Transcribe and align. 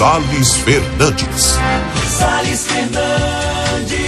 Sales 0.00 0.56
Fernandes. 0.56 1.58
Sales 2.06 2.66
Fernandes. 2.66 4.00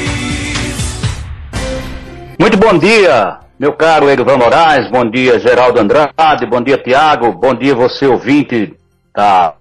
Muito 2.39 2.57
bom 2.57 2.79
dia, 2.79 3.41
meu 3.59 3.75
caro 3.75 4.09
Erivan 4.09 4.39
Moraes, 4.39 4.91
bom 4.91 5.05
dia 5.05 5.39
Geraldo 5.39 5.79
Andrade, 5.79 6.47
bom 6.49 6.63
dia 6.63 6.79
Tiago, 6.79 7.31
bom 7.33 7.55
dia 7.55 7.75
você 7.75 8.07
ouvinte 8.07 8.75
da 9.15 9.53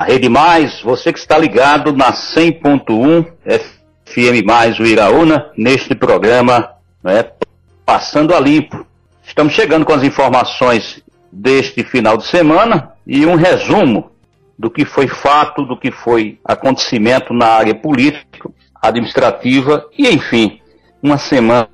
Rede 0.00 0.30
Mais, 0.30 0.80
você 0.80 1.12
que 1.12 1.18
está 1.18 1.36
ligado 1.36 1.92
na 1.92 2.10
100.1 2.10 3.26
FM 4.06 4.46
Mais 4.46 4.80
Uiraúna, 4.80 5.50
neste 5.58 5.94
programa 5.94 6.70
né, 7.04 7.22
Passando 7.84 8.34
a 8.34 8.40
Limpo. 8.40 8.86
Estamos 9.22 9.52
chegando 9.52 9.84
com 9.84 9.92
as 9.92 10.02
informações 10.02 11.02
deste 11.30 11.84
final 11.84 12.16
de 12.16 12.24
semana 12.24 12.92
e 13.06 13.26
um 13.26 13.34
resumo 13.34 14.15
do 14.58 14.70
que 14.70 14.84
foi 14.84 15.06
fato, 15.06 15.64
do 15.64 15.76
que 15.76 15.90
foi 15.90 16.38
acontecimento 16.44 17.34
na 17.34 17.46
área 17.46 17.74
política, 17.74 18.50
administrativa 18.80 19.86
e, 19.96 20.08
enfim, 20.08 20.60
uma 21.02 21.18
semana 21.18 21.68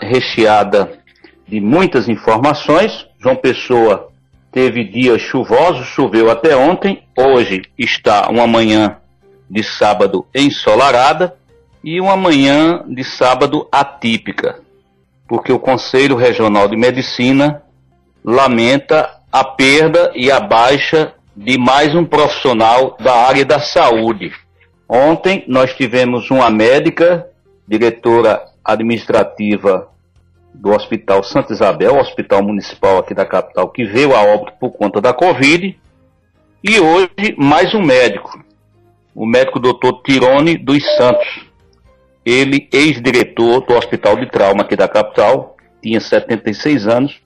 recheada 0.00 0.98
de 1.46 1.60
muitas 1.60 2.08
informações. 2.08 3.06
João 3.18 3.36
Pessoa 3.36 4.08
teve 4.52 4.84
dias 4.84 5.20
chuvosos, 5.20 5.86
choveu 5.86 6.30
até 6.30 6.56
ontem, 6.56 7.02
hoje 7.16 7.62
está 7.76 8.28
uma 8.30 8.46
manhã 8.46 8.96
de 9.50 9.62
sábado 9.62 10.26
ensolarada 10.34 11.36
e 11.82 12.00
uma 12.00 12.16
manhã 12.16 12.84
de 12.88 13.04
sábado 13.04 13.68
atípica, 13.70 14.60
porque 15.28 15.52
o 15.52 15.58
Conselho 15.58 16.16
Regional 16.16 16.68
de 16.68 16.76
Medicina 16.76 17.62
lamenta 18.24 19.20
a 19.30 19.44
perda 19.44 20.10
e 20.14 20.30
a 20.30 20.40
baixa 20.40 21.14
de 21.36 21.58
mais 21.58 21.94
um 21.94 22.04
profissional 22.04 22.96
da 22.98 23.14
área 23.26 23.44
da 23.44 23.60
saúde. 23.60 24.32
Ontem 24.88 25.44
nós 25.46 25.74
tivemos 25.74 26.30
uma 26.30 26.48
médica, 26.48 27.28
diretora 27.68 28.42
administrativa 28.64 29.88
do 30.54 30.70
Hospital 30.70 31.22
Santa 31.22 31.52
Isabel, 31.52 31.98
Hospital 31.98 32.42
Municipal 32.42 32.98
aqui 32.98 33.12
da 33.12 33.26
capital, 33.26 33.68
que 33.68 33.84
veio 33.84 34.16
a 34.16 34.22
óbito 34.22 34.54
por 34.58 34.70
conta 34.70 34.98
da 34.98 35.12
Covid. 35.12 35.78
E 36.64 36.80
hoje, 36.80 37.34
mais 37.36 37.74
um 37.74 37.82
médico, 37.82 38.42
o 39.14 39.26
médico 39.26 39.60
doutor 39.60 40.02
Tirone 40.02 40.56
dos 40.56 40.82
Santos. 40.96 41.44
Ele, 42.24 42.66
ex-diretor 42.72 43.60
do 43.60 43.74
Hospital 43.74 44.16
de 44.16 44.26
Trauma 44.26 44.62
aqui 44.62 44.74
da 44.74 44.88
capital, 44.88 45.54
tinha 45.82 46.00
76 46.00 46.88
anos, 46.88 47.20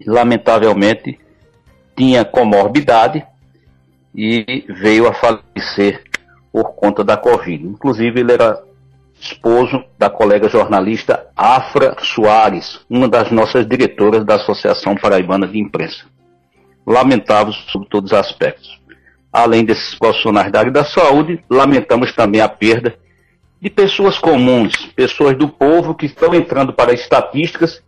e, 0.00 0.08
lamentavelmente 0.08 1.18
tinha 1.98 2.24
comorbidade 2.24 3.26
e 4.14 4.64
veio 4.68 5.08
a 5.08 5.12
falecer 5.12 6.04
por 6.52 6.74
conta 6.74 7.02
da 7.02 7.16
Covid. 7.16 7.66
Inclusive, 7.66 8.20
ele 8.20 8.32
era 8.32 8.62
esposo 9.20 9.84
da 9.98 10.08
colega 10.08 10.48
jornalista 10.48 11.26
Afra 11.36 11.96
Soares, 12.00 12.80
uma 12.88 13.08
das 13.08 13.32
nossas 13.32 13.66
diretoras 13.66 14.24
da 14.24 14.36
Associação 14.36 14.94
Paraibana 14.94 15.46
de 15.46 15.58
Imprensa. 15.58 16.04
Lamentável 16.86 17.52
sobre 17.52 17.88
todos 17.88 18.12
os 18.12 18.18
aspectos. 18.18 18.80
Além 19.32 19.64
desses 19.64 19.96
profissionais 19.96 20.52
da 20.52 20.60
área 20.60 20.70
da 20.70 20.84
saúde, 20.84 21.44
lamentamos 21.50 22.12
também 22.14 22.40
a 22.40 22.48
perda 22.48 22.96
de 23.60 23.68
pessoas 23.68 24.18
comuns, 24.18 24.72
pessoas 24.94 25.36
do 25.36 25.48
povo 25.48 25.96
que 25.96 26.06
estão 26.06 26.32
entrando 26.32 26.72
para 26.72 26.94
estatísticas 26.94 27.82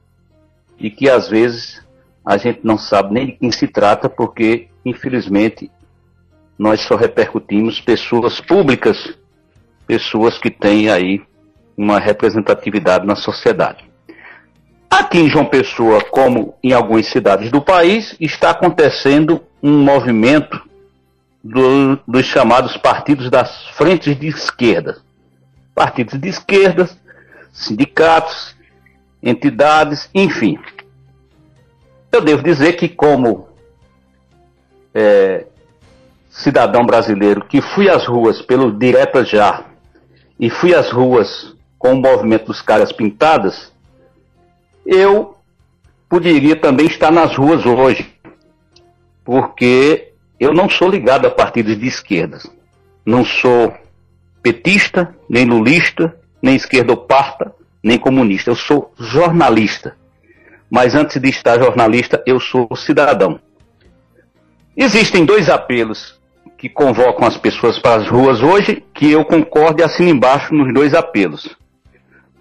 e 0.81 0.91
que 0.91 1.09
às 1.09 1.29
vezes 1.29 1.81
a 2.25 2.37
gente 2.37 2.61
não 2.63 2.79
sabe 2.79 3.15
nem 3.15 3.27
de 3.27 3.33
quem 3.33 3.51
se 3.51 3.67
trata, 3.67 4.09
porque, 4.09 4.69
infelizmente, 4.85 5.71
nós 6.59 6.81
só 6.83 6.97
repercutimos 6.97 7.81
pessoas 7.81 8.41
públicas 8.41 9.19
pessoas 9.91 10.39
que 10.39 10.53
têm 10.53 10.89
aí 10.89 11.21
uma 11.77 11.99
representatividade 11.99 13.05
na 13.05 13.17
sociedade. 13.17 13.85
Aqui 14.89 15.19
em 15.19 15.29
João 15.29 15.47
Pessoa, 15.47 16.01
como 16.01 16.55
em 16.63 16.73
algumas 16.73 17.07
cidades 17.07 17.51
do 17.51 17.61
país, 17.61 18.15
está 18.21 18.51
acontecendo 18.51 19.43
um 19.61 19.83
movimento 19.83 20.63
do, 21.43 21.99
dos 22.07 22.25
chamados 22.27 22.77
partidos 22.77 23.29
das 23.29 23.67
frentes 23.71 24.17
de 24.17 24.29
esquerda. 24.29 24.99
Partidos 25.75 26.21
de 26.21 26.29
esquerda, 26.29 26.89
sindicatos, 27.53 28.55
entidades, 29.21 30.09
enfim. 30.15 30.57
Eu 32.13 32.21
devo 32.21 32.43
dizer 32.43 32.73
que, 32.75 32.89
como 32.89 33.49
é, 34.95 35.47
cidadão 36.31 36.85
brasileiro 36.85 37.45
que 37.45 37.61
fui 37.61 37.89
às 37.89 38.07
ruas 38.07 38.41
pelo 38.43 38.73
Direta 38.73 39.25
Já 39.25 39.65
e 40.39 40.49
fui 40.49 40.75
às 40.75 40.91
ruas 40.91 41.55
com 41.79 41.93
o 41.93 42.01
movimento 42.01 42.47
dos 42.47 42.61
caras 42.61 42.93
pintadas, 42.93 43.73
eu 44.85 45.37
poderia 46.09 46.57
também 46.57 46.87
estar 46.87 47.11
nas 47.11 47.37
ruas 47.37 47.65
hoje, 47.65 48.13
porque 49.25 50.13
eu 50.39 50.53
não 50.53 50.69
sou 50.69 50.89
ligado 50.89 51.27
a 51.27 51.31
partidos 51.31 51.79
de 51.79 51.87
esquerda. 51.87 52.39
Não 53.05 53.25
sou 53.25 53.73
petista, 54.43 55.15
nem 55.29 55.45
lulista, 55.45 56.15
nem 56.43 56.57
esquerdoparta, 56.57 57.55
nem 57.83 57.99
comunista. 57.99 58.51
Eu 58.51 58.57
sou 58.57 58.93
jornalista. 58.99 59.97
Mas 60.71 60.95
antes 60.95 61.21
de 61.21 61.29
estar 61.29 61.59
jornalista, 61.59 62.23
eu 62.25 62.39
sou 62.39 62.69
cidadão. 62.77 63.41
Existem 64.77 65.25
dois 65.25 65.49
apelos 65.49 66.21
que 66.57 66.69
convocam 66.69 67.27
as 67.27 67.37
pessoas 67.37 67.79
para 67.79 68.03
as 68.03 68.09
ruas 68.09 68.43
hoje, 68.43 68.85
que 68.95 69.11
eu 69.11 69.25
concordo 69.25 69.81
e 69.81 69.85
assino 69.85 70.11
embaixo 70.11 70.55
nos 70.55 70.73
dois 70.73 70.95
apelos. 70.95 71.57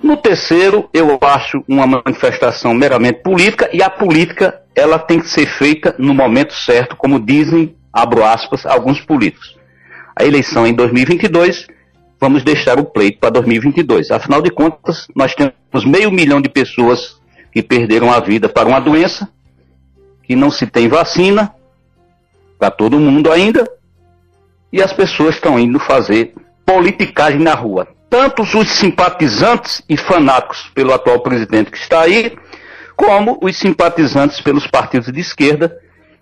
No 0.02 0.16
terceiro, 0.16 0.90
eu 0.94 1.18
acho 1.22 1.64
uma 1.68 1.86
manifestação 1.86 2.74
meramente 2.74 3.22
política 3.22 3.70
e 3.74 3.82
a 3.82 3.90
política 3.90 4.62
ela 4.76 5.00
tem 5.00 5.20
que 5.20 5.28
ser 5.28 5.46
feita 5.46 5.96
no 5.98 6.14
momento 6.14 6.54
certo, 6.54 6.96
como 6.96 7.20
dizem, 7.20 7.76
abro 7.92 8.24
aspas, 8.24 8.66
alguns 8.66 9.02
políticos. 9.02 9.58
A 10.16 10.24
eleição 10.24 10.66
em 10.68 10.74
2022, 10.74 11.68
vamos 12.20 12.44
deixar 12.44 12.80
o 12.80 12.86
pleito 12.86 13.20
para 13.20 13.32
2022. 13.32 14.12
Afinal 14.12 14.42
de 14.42 14.52
contas, 14.52 15.08
nós 15.16 15.34
temos 15.34 15.86
meio 15.86 16.12
milhão 16.12 16.40
de 16.42 16.50
pessoas 16.50 17.20
que 17.52 17.64
perderam 17.64 18.12
a 18.12 18.20
vida 18.20 18.48
para 18.48 18.68
uma 18.68 18.80
doença, 18.80 19.28
que 20.24 20.36
não 20.36 20.52
se 20.52 20.68
tem 20.68 20.88
vacina, 20.88 21.54
para 22.58 22.70
todo 22.70 23.00
mundo 23.00 23.32
ainda, 23.32 23.66
e 24.72 24.82
as 24.82 24.94
pessoas 24.94 25.36
estão 25.36 25.58
indo 25.58 25.80
fazer 25.80 26.34
politicagem 26.66 27.40
na 27.40 27.54
rua. 27.54 27.88
Tanto 28.10 28.44
os 28.44 28.70
simpatizantes 28.72 29.84
e 29.88 29.98
fanáticos 29.98 30.70
pelo 30.74 30.94
atual 30.94 31.20
presidente 31.22 31.72
que 31.72 31.78
está 31.78 32.02
aí, 32.02 32.38
como 32.96 33.40
os 33.42 33.58
simpatizantes 33.58 34.42
pelos 34.42 34.68
partidos 34.68 35.12
de 35.12 35.20
esquerda 35.20 35.80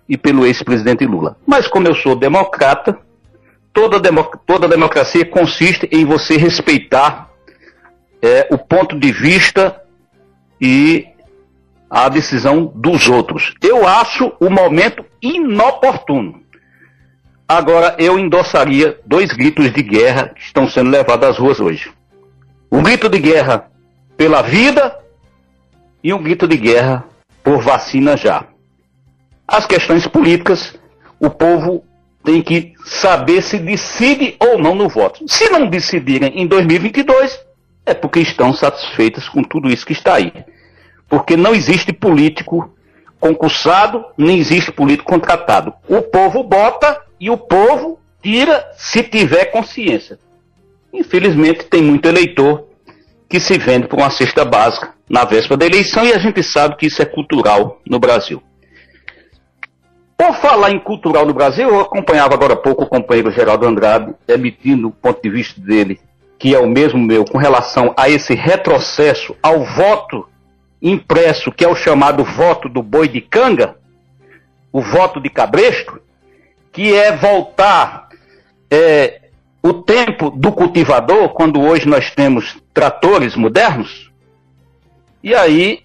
e 0.08 0.16
pelo 0.16 0.46
ex-presidente 0.46 1.04
Lula. 1.04 1.36
Mas 1.46 1.66
como 1.66 1.88
eu 1.88 1.94
sou 1.94 2.14
democrata, 2.14 2.98
toda, 3.72 4.00
democ 4.00 4.36
toda 4.46 4.68
democracia 4.68 5.24
consiste 5.24 5.88
em 5.92 6.04
você 6.04 6.36
respeitar 6.36 7.30
é, 8.22 8.48
o 8.50 8.56
ponto 8.56 8.98
de 8.98 9.12
vista 9.12 9.80
e 10.60 11.06
a 11.90 12.08
decisão 12.08 12.72
dos 12.74 13.08
outros. 13.08 13.54
Eu 13.62 13.86
acho 13.86 14.32
o 14.40 14.50
momento 14.50 15.04
inoportuno. 15.22 16.42
Agora, 17.48 17.96
eu 17.98 18.18
endossaria 18.18 19.00
dois 19.06 19.32
gritos 19.32 19.72
de 19.72 19.82
guerra 19.82 20.28
que 20.28 20.42
estão 20.42 20.68
sendo 20.68 20.90
levados 20.90 21.28
às 21.28 21.38
ruas 21.38 21.58
hoje. 21.58 21.90
Um 22.70 22.82
grito 22.82 23.08
de 23.08 23.18
guerra 23.18 23.70
pela 24.16 24.42
vida 24.42 24.98
e 26.04 26.12
um 26.12 26.22
grito 26.22 26.46
de 26.46 26.56
guerra 26.58 27.04
por 27.42 27.62
vacina 27.62 28.16
já. 28.16 28.44
As 29.46 29.66
questões 29.66 30.06
políticas, 30.06 30.78
o 31.18 31.30
povo 31.30 31.82
tem 32.22 32.42
que 32.42 32.74
saber 32.84 33.40
se 33.40 33.58
decide 33.58 34.36
ou 34.38 34.58
não 34.58 34.74
no 34.74 34.86
voto. 34.86 35.24
Se 35.26 35.48
não 35.48 35.66
decidirem 35.66 36.38
em 36.38 36.46
2022, 36.46 37.40
é 37.86 37.94
porque 37.94 38.20
estão 38.20 38.52
satisfeitas 38.52 39.26
com 39.26 39.42
tudo 39.42 39.70
isso 39.70 39.86
que 39.86 39.94
está 39.94 40.16
aí. 40.16 40.30
Porque 41.08 41.36
não 41.36 41.54
existe 41.54 41.92
político 41.92 42.70
concursado, 43.18 44.04
nem 44.16 44.38
existe 44.38 44.70
político 44.70 45.10
contratado. 45.10 45.72
O 45.88 46.02
povo 46.02 46.42
bota 46.42 47.00
e 47.18 47.30
o 47.30 47.36
povo 47.36 47.98
tira 48.22 48.64
se 48.76 49.02
tiver 49.02 49.46
consciência. 49.46 50.18
Infelizmente, 50.92 51.64
tem 51.64 51.82
muito 51.82 52.06
eleitor 52.06 52.66
que 53.28 53.38
se 53.38 53.58
vende 53.58 53.86
por 53.86 53.98
uma 53.98 54.10
cesta 54.10 54.44
básica 54.44 54.94
na 55.08 55.24
véspera 55.24 55.56
da 55.56 55.66
eleição 55.66 56.04
e 56.04 56.12
a 56.12 56.18
gente 56.18 56.42
sabe 56.42 56.76
que 56.76 56.86
isso 56.86 57.02
é 57.02 57.04
cultural 57.04 57.80
no 57.86 57.98
Brasil. 57.98 58.42
Por 60.16 60.34
falar 60.36 60.72
em 60.72 60.80
cultural 60.80 61.24
no 61.24 61.34
Brasil, 61.34 61.68
eu 61.68 61.80
acompanhava 61.80 62.34
agora 62.34 62.54
há 62.54 62.56
pouco 62.56 62.84
o 62.84 62.88
companheiro 62.88 63.30
Geraldo 63.30 63.66
Andrade 63.66 64.14
emitindo 64.26 64.88
o 64.88 64.90
ponto 64.90 65.22
de 65.22 65.30
vista 65.30 65.60
dele, 65.60 66.00
que 66.38 66.54
é 66.54 66.58
o 66.58 66.68
mesmo 66.68 66.98
meu, 66.98 67.24
com 67.24 67.38
relação 67.38 67.94
a 67.96 68.08
esse 68.08 68.34
retrocesso 68.34 69.36
ao 69.42 69.64
voto 69.64 70.28
impresso, 70.80 71.52
que 71.52 71.64
é 71.64 71.68
o 71.68 71.74
chamado 71.74 72.24
voto 72.24 72.68
do 72.68 72.82
boi 72.82 73.08
de 73.08 73.20
canga, 73.20 73.76
o 74.72 74.80
voto 74.80 75.20
de 75.20 75.28
cabresto, 75.28 76.00
que 76.72 76.94
é 76.94 77.16
voltar 77.16 78.08
é, 78.70 79.22
o 79.62 79.72
tempo 79.72 80.30
do 80.30 80.52
cultivador, 80.52 81.30
quando 81.30 81.60
hoje 81.60 81.88
nós 81.88 82.10
temos 82.14 82.56
tratores 82.72 83.34
modernos, 83.34 84.12
e 85.22 85.34
aí 85.34 85.80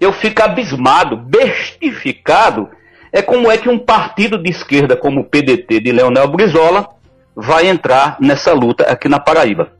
eu 0.00 0.12
fico 0.12 0.42
abismado, 0.42 1.16
bestificado, 1.16 2.68
é 3.12 3.20
como 3.20 3.50
é 3.50 3.58
que 3.58 3.68
um 3.68 3.78
partido 3.78 4.38
de 4.38 4.50
esquerda 4.50 4.96
como 4.96 5.20
o 5.20 5.24
PDT 5.24 5.80
de 5.80 5.92
Leonel 5.92 6.28
Brizola 6.28 6.88
vai 7.34 7.68
entrar 7.68 8.16
nessa 8.20 8.52
luta 8.52 8.84
aqui 8.84 9.08
na 9.08 9.18
Paraíba. 9.18 9.72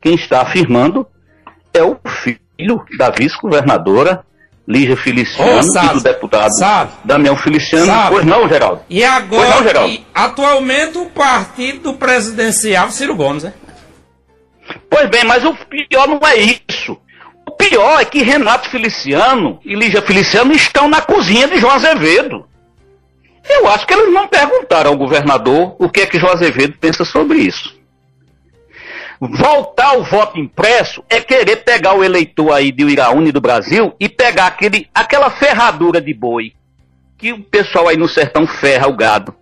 Quem 0.00 0.14
está 0.14 0.42
afirmando 0.42 1.06
é 1.72 1.82
o 1.82 1.96
filho 2.06 2.41
da 2.98 3.10
vice-governadora 3.10 4.24
Lígia 4.66 4.96
Feliciano 4.96 5.60
oh, 5.60 5.84
e 5.84 5.88
do 5.94 6.00
deputado 6.00 6.52
sabe, 6.56 6.92
Damião 7.04 7.36
Feliciano. 7.36 7.86
Sabe. 7.86 8.10
Pois 8.10 8.24
não, 8.24 8.48
Geraldo? 8.48 8.82
E 8.88 9.02
agora, 9.02 9.48
não, 9.48 9.62
Geraldo? 9.62 9.92
E, 9.92 10.06
atualmente, 10.14 10.98
o 10.98 11.06
partido 11.06 11.94
presidencial 11.94 12.90
Ciro 12.90 13.16
Gomes, 13.16 13.42
né? 13.42 13.52
Pois 14.88 15.10
bem, 15.10 15.24
mas 15.24 15.44
o 15.44 15.52
pior 15.54 16.06
não 16.06 16.20
é 16.24 16.36
isso. 16.36 16.96
O 17.46 17.50
pior 17.50 18.00
é 18.00 18.04
que 18.04 18.22
Renato 18.22 18.70
Feliciano 18.70 19.58
e 19.64 19.74
Lígia 19.74 20.00
Feliciano 20.00 20.52
estão 20.52 20.88
na 20.88 21.00
cozinha 21.00 21.48
de 21.48 21.58
João 21.58 21.74
Azevedo. 21.74 22.46
Eu 23.48 23.66
acho 23.68 23.84
que 23.84 23.92
eles 23.92 24.12
não 24.12 24.28
perguntaram 24.28 24.92
ao 24.92 24.96
governador 24.96 25.74
o 25.78 25.88
que 25.88 26.02
é 26.02 26.06
que 26.06 26.18
João 26.18 26.32
Azevedo 26.32 26.76
pensa 26.80 27.04
sobre 27.04 27.38
isso. 27.38 27.74
Voltar 29.28 29.90
ao 29.90 30.02
voto 30.02 30.36
impresso 30.36 31.04
é 31.08 31.20
querer 31.20 31.58
pegar 31.58 31.94
o 31.94 32.02
eleitor 32.02 32.52
aí 32.52 32.72
de 32.72 32.82
Iraúne 32.82 33.30
do 33.30 33.40
Brasil 33.40 33.94
e 34.00 34.08
pegar 34.08 34.48
aquele, 34.48 34.88
aquela 34.92 35.30
ferradura 35.30 36.00
de 36.00 36.12
boi 36.12 36.52
que 37.16 37.32
o 37.32 37.40
pessoal 37.40 37.86
aí 37.86 37.96
no 37.96 38.08
sertão 38.08 38.48
ferra 38.48 38.88
o 38.88 38.96
gado. 38.96 39.32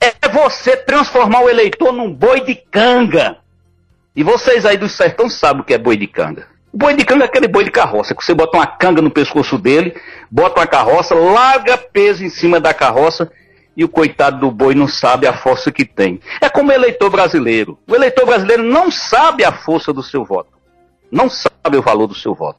É 0.00 0.28
você 0.28 0.76
transformar 0.76 1.42
o 1.42 1.48
eleitor 1.48 1.92
num 1.92 2.12
boi 2.12 2.40
de 2.40 2.56
canga. 2.56 3.36
E 4.16 4.24
vocês 4.24 4.66
aí 4.66 4.76
do 4.76 4.88
sertão 4.88 5.30
sabem 5.30 5.62
o 5.62 5.64
que 5.64 5.74
é 5.74 5.78
boi 5.78 5.96
de 5.96 6.08
canga. 6.08 6.48
O 6.72 6.78
boi 6.78 6.94
de 6.94 7.04
canga 7.04 7.22
é 7.22 7.26
aquele 7.26 7.46
boi 7.46 7.62
de 7.62 7.70
carroça, 7.70 8.12
que 8.12 8.24
você 8.24 8.34
bota 8.34 8.56
uma 8.56 8.66
canga 8.66 9.00
no 9.00 9.10
pescoço 9.10 9.56
dele, 9.56 9.94
bota 10.28 10.58
uma 10.58 10.66
carroça, 10.66 11.14
larga 11.14 11.78
peso 11.78 12.24
em 12.24 12.28
cima 12.28 12.58
da 12.58 12.74
carroça 12.74 13.30
e 13.78 13.84
o 13.84 13.88
coitado 13.88 14.40
do 14.40 14.50
boi 14.50 14.74
não 14.74 14.88
sabe 14.88 15.28
a 15.28 15.32
força 15.32 15.70
que 15.70 15.84
tem. 15.84 16.20
É 16.40 16.48
como 16.48 16.70
o 16.70 16.74
eleitor 16.74 17.08
brasileiro. 17.10 17.78
O 17.86 17.94
eleitor 17.94 18.26
brasileiro 18.26 18.64
não 18.64 18.90
sabe 18.90 19.44
a 19.44 19.52
força 19.52 19.92
do 19.92 20.02
seu 20.02 20.24
voto. 20.24 20.50
Não 21.12 21.30
sabe 21.30 21.76
o 21.76 21.82
valor 21.82 22.08
do 22.08 22.14
seu 22.14 22.34
voto. 22.34 22.58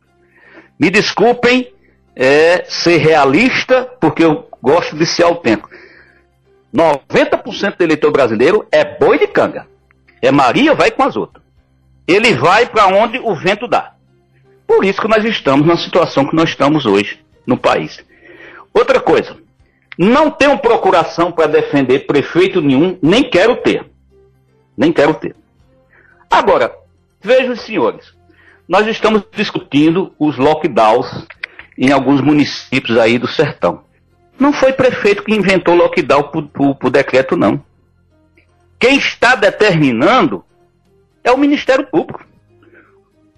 Me 0.80 0.89
desculpem 0.89 1.74
é, 2.16 2.63
ser 2.69 3.00
realista, 3.00 3.83
porque 4.00 4.24
eu 4.24 4.48
gosto 4.62 4.95
de 4.95 5.06
ser 5.06 5.24
autêntico. 5.24 5.69
90% 6.74 7.75
do 7.75 7.83
eleitor 7.83 8.12
brasileiro 8.12 8.66
é 8.71 8.86
boi 8.86 9.19
de 9.19 9.27
canga. 9.27 9.68
É 10.21 10.31
Maria, 10.31 10.74
vai 10.74 10.89
com 10.89 11.04
as 11.04 11.18
outras. 11.18 11.44
Ele 12.07 12.33
vai 12.33 12.66
para 12.66 12.88
onde 12.88 13.19
o 13.19 13.36
vento 13.36 13.68
dá. 13.68 13.92
Por 14.66 14.86
isso 14.86 15.01
que 15.01 15.07
nós 15.10 15.25
estamos 15.25 15.68
na 15.68 15.75
situação 15.75 16.25
que 16.25 16.36
nós 16.36 16.50
estamos 16.50 16.86
hoje 16.86 17.19
no 17.45 17.57
país. 17.57 18.01
Outra 18.74 19.01
coisa, 19.01 19.36
não 20.01 20.31
tenho 20.31 20.57
procuração 20.57 21.30
para 21.30 21.46
defender 21.46 22.07
prefeito 22.07 22.62
nenhum, 22.62 22.98
nem 23.01 23.22
quero 23.22 23.57
ter. 23.57 23.86
Nem 24.78 24.94
quero 24.94 25.13
ter. 25.13 25.36
Agora, 26.31 26.74
vejam 27.22 27.54
senhores, 27.57 28.13
nós 28.66 28.88
estamos 28.88 29.22
discutindo 29.30 30.13
os 30.18 30.38
lockdowns 30.38 31.28
em 31.78 31.92
alguns 31.92 32.22
municípios 32.22 32.98
aí 32.98 33.18
do 33.18 33.28
sertão. 33.28 33.84
Não 34.40 34.54
foi 34.54 34.72
prefeito 34.72 35.22
que 35.22 35.36
inventou 35.36 35.75
lockdown 35.75 36.24
por, 36.31 36.48
por, 36.48 36.75
por 36.75 36.90
decreto, 36.90 37.36
não. 37.36 37.62
Quem 38.80 38.95
está 38.98 39.36
determinando 39.36 40.45
é 41.25 41.31
o 41.31 41.38
Ministério 41.38 41.86
Público. 41.88 42.25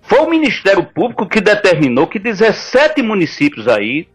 Foi 0.04 0.20
o 0.20 0.30
Ministério 0.30 0.84
Público 0.84 1.28
que 1.28 1.42
determinou 1.42 2.06
que 2.06 2.20
17 2.20 3.02
municípios 3.02 3.68
aí 3.68 4.08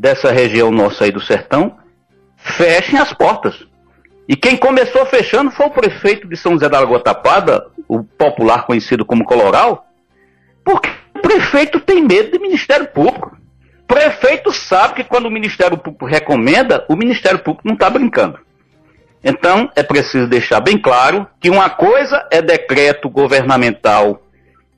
dessa 0.00 0.32
região 0.32 0.70
nossa 0.70 1.04
aí 1.04 1.12
do 1.12 1.20
sertão 1.20 1.76
fechem 2.34 2.98
as 2.98 3.12
portas. 3.12 3.66
E 4.26 4.34
quem 4.34 4.56
começou 4.56 5.04
fechando 5.04 5.50
foi 5.50 5.66
o 5.66 5.70
prefeito 5.70 6.26
de 6.26 6.36
São 6.36 6.52
José 6.52 6.70
da 6.70 6.80
Lagoa 6.80 7.02
Tapada, 7.02 7.66
o 7.86 8.02
popular 8.02 8.64
conhecido 8.64 9.04
como 9.04 9.24
Coloral, 9.24 9.86
porque 10.64 10.88
o 11.14 11.20
prefeito 11.20 11.80
tem 11.80 12.02
medo 12.02 12.30
do 12.30 12.40
Ministério 12.40 12.86
Público. 12.86 13.36
O 13.82 13.86
prefeito 13.86 14.50
sabe 14.52 14.94
que 14.94 15.04
quando 15.04 15.26
o 15.26 15.30
Ministério 15.30 15.76
Público 15.76 16.06
recomenda, 16.06 16.86
o 16.88 16.96
Ministério 16.96 17.40
Público 17.40 17.66
não 17.66 17.74
está 17.74 17.90
brincando. 17.90 18.38
Então, 19.22 19.70
é 19.76 19.82
preciso 19.82 20.26
deixar 20.26 20.60
bem 20.60 20.78
claro 20.78 21.26
que 21.38 21.50
uma 21.50 21.68
coisa 21.68 22.26
é 22.30 22.40
decreto 22.40 23.10
governamental 23.10 24.22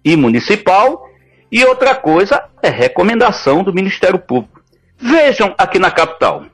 e 0.04 0.16
municipal, 0.16 1.08
e 1.50 1.64
outra 1.64 1.94
coisa 1.94 2.42
é 2.60 2.68
recomendação 2.68 3.62
do 3.62 3.72
Ministério 3.72 4.18
Público. 4.18 4.61
Vejam 5.02 5.52
aqui 5.58 5.80
na 5.80 5.90
capital. 5.90 6.44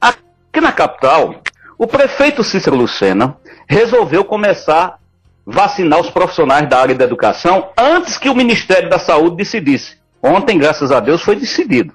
Aqui 0.00 0.60
na 0.60 0.70
capital, 0.70 1.42
o 1.76 1.84
prefeito 1.84 2.44
Cícero 2.44 2.76
Lucena 2.76 3.36
resolveu 3.68 4.24
começar 4.24 5.00
vacinar 5.44 5.98
os 5.98 6.08
profissionais 6.08 6.68
da 6.68 6.78
área 6.78 6.94
da 6.94 7.04
educação 7.04 7.70
antes 7.76 8.16
que 8.16 8.28
o 8.28 8.36
Ministério 8.36 8.88
da 8.88 9.00
Saúde 9.00 9.34
decidisse. 9.34 9.96
Ontem, 10.22 10.56
graças 10.56 10.92
a 10.92 11.00
Deus, 11.00 11.22
foi 11.22 11.34
decidido. 11.34 11.92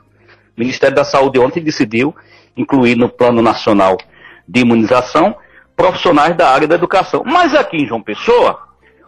O 0.58 0.60
Ministério 0.60 0.94
da 0.94 1.06
Saúde 1.06 1.40
ontem 1.40 1.64
decidiu 1.64 2.14
incluir 2.58 2.98
no 2.98 3.08
Plano 3.08 3.42
Nacional 3.42 3.98
de 4.46 4.60
Imunização 4.60 5.38
profissionais 5.74 6.36
da 6.36 6.50
área 6.50 6.68
da 6.68 6.76
educação. 6.76 7.24
Mas 7.26 7.56
aqui 7.56 7.78
em 7.78 7.88
João 7.88 8.04
Pessoa, 8.04 8.60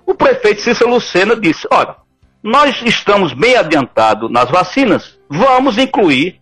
o 0.05 0.15
prefeito 0.15 0.61
Cícero 0.61 0.91
Lucena 0.91 1.35
disse: 1.35 1.67
olha, 1.69 1.97
nós 2.41 2.81
estamos 2.83 3.33
bem 3.33 3.57
adiantados 3.57 4.31
nas 4.31 4.49
vacinas, 4.49 5.19
vamos 5.29 5.77
incluir 5.77 6.38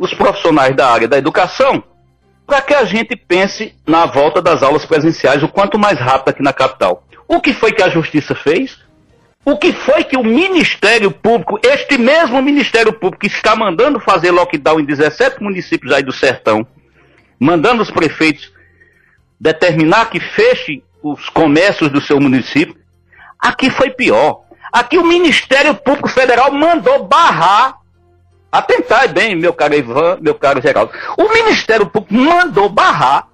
os 0.00 0.14
profissionais 0.14 0.74
da 0.74 0.90
área 0.90 1.06
da 1.06 1.18
educação 1.18 1.84
para 2.46 2.62
que 2.62 2.72
a 2.72 2.84
gente 2.86 3.14
pense 3.14 3.74
na 3.86 4.06
volta 4.06 4.40
das 4.40 4.62
aulas 4.62 4.86
presenciais 4.86 5.42
o 5.42 5.48
quanto 5.48 5.78
mais 5.78 6.00
rápido 6.00 6.30
aqui 6.30 6.42
na 6.42 6.54
capital. 6.54 7.04
O 7.28 7.38
que 7.38 7.52
foi 7.52 7.70
que 7.70 7.82
a 7.82 7.90
Justiça 7.90 8.34
fez? 8.34 8.78
O 9.44 9.58
que 9.58 9.74
foi 9.74 10.02
que 10.02 10.16
o 10.16 10.24
Ministério 10.24 11.10
Público, 11.10 11.60
este 11.62 11.98
mesmo 11.98 12.40
Ministério 12.40 12.94
Público 12.94 13.20
que 13.20 13.26
está 13.26 13.54
mandando 13.54 14.00
fazer 14.00 14.30
lockdown 14.30 14.80
em 14.80 14.84
17 14.86 15.42
municípios 15.42 15.92
aí 15.92 16.02
do 16.02 16.12
sertão, 16.12 16.66
mandando 17.38 17.82
os 17.82 17.90
prefeitos 17.90 18.50
determinar 19.38 20.06
que 20.06 20.18
feche 20.18 20.82
os 21.02 21.28
comércios 21.28 21.90
do 21.90 22.00
seu 22.00 22.18
município, 22.18 22.74
aqui 23.38 23.68
foi 23.70 23.90
pior. 23.90 24.44
Aqui 24.72 24.96
o 24.96 25.06
Ministério 25.06 25.74
Público 25.74 26.08
Federal 26.08 26.52
mandou 26.52 27.06
barrar 27.06 27.79
Atentai 28.52 29.08
bem, 29.08 29.36
meu 29.36 29.52
caro 29.52 29.74
Ivan, 29.74 30.18
meu 30.20 30.34
caro 30.34 30.60
Geraldo. 30.60 30.92
O 31.16 31.32
Ministério 31.32 31.86
Público 31.86 32.14
mandou 32.14 32.68
barrar 32.68 33.28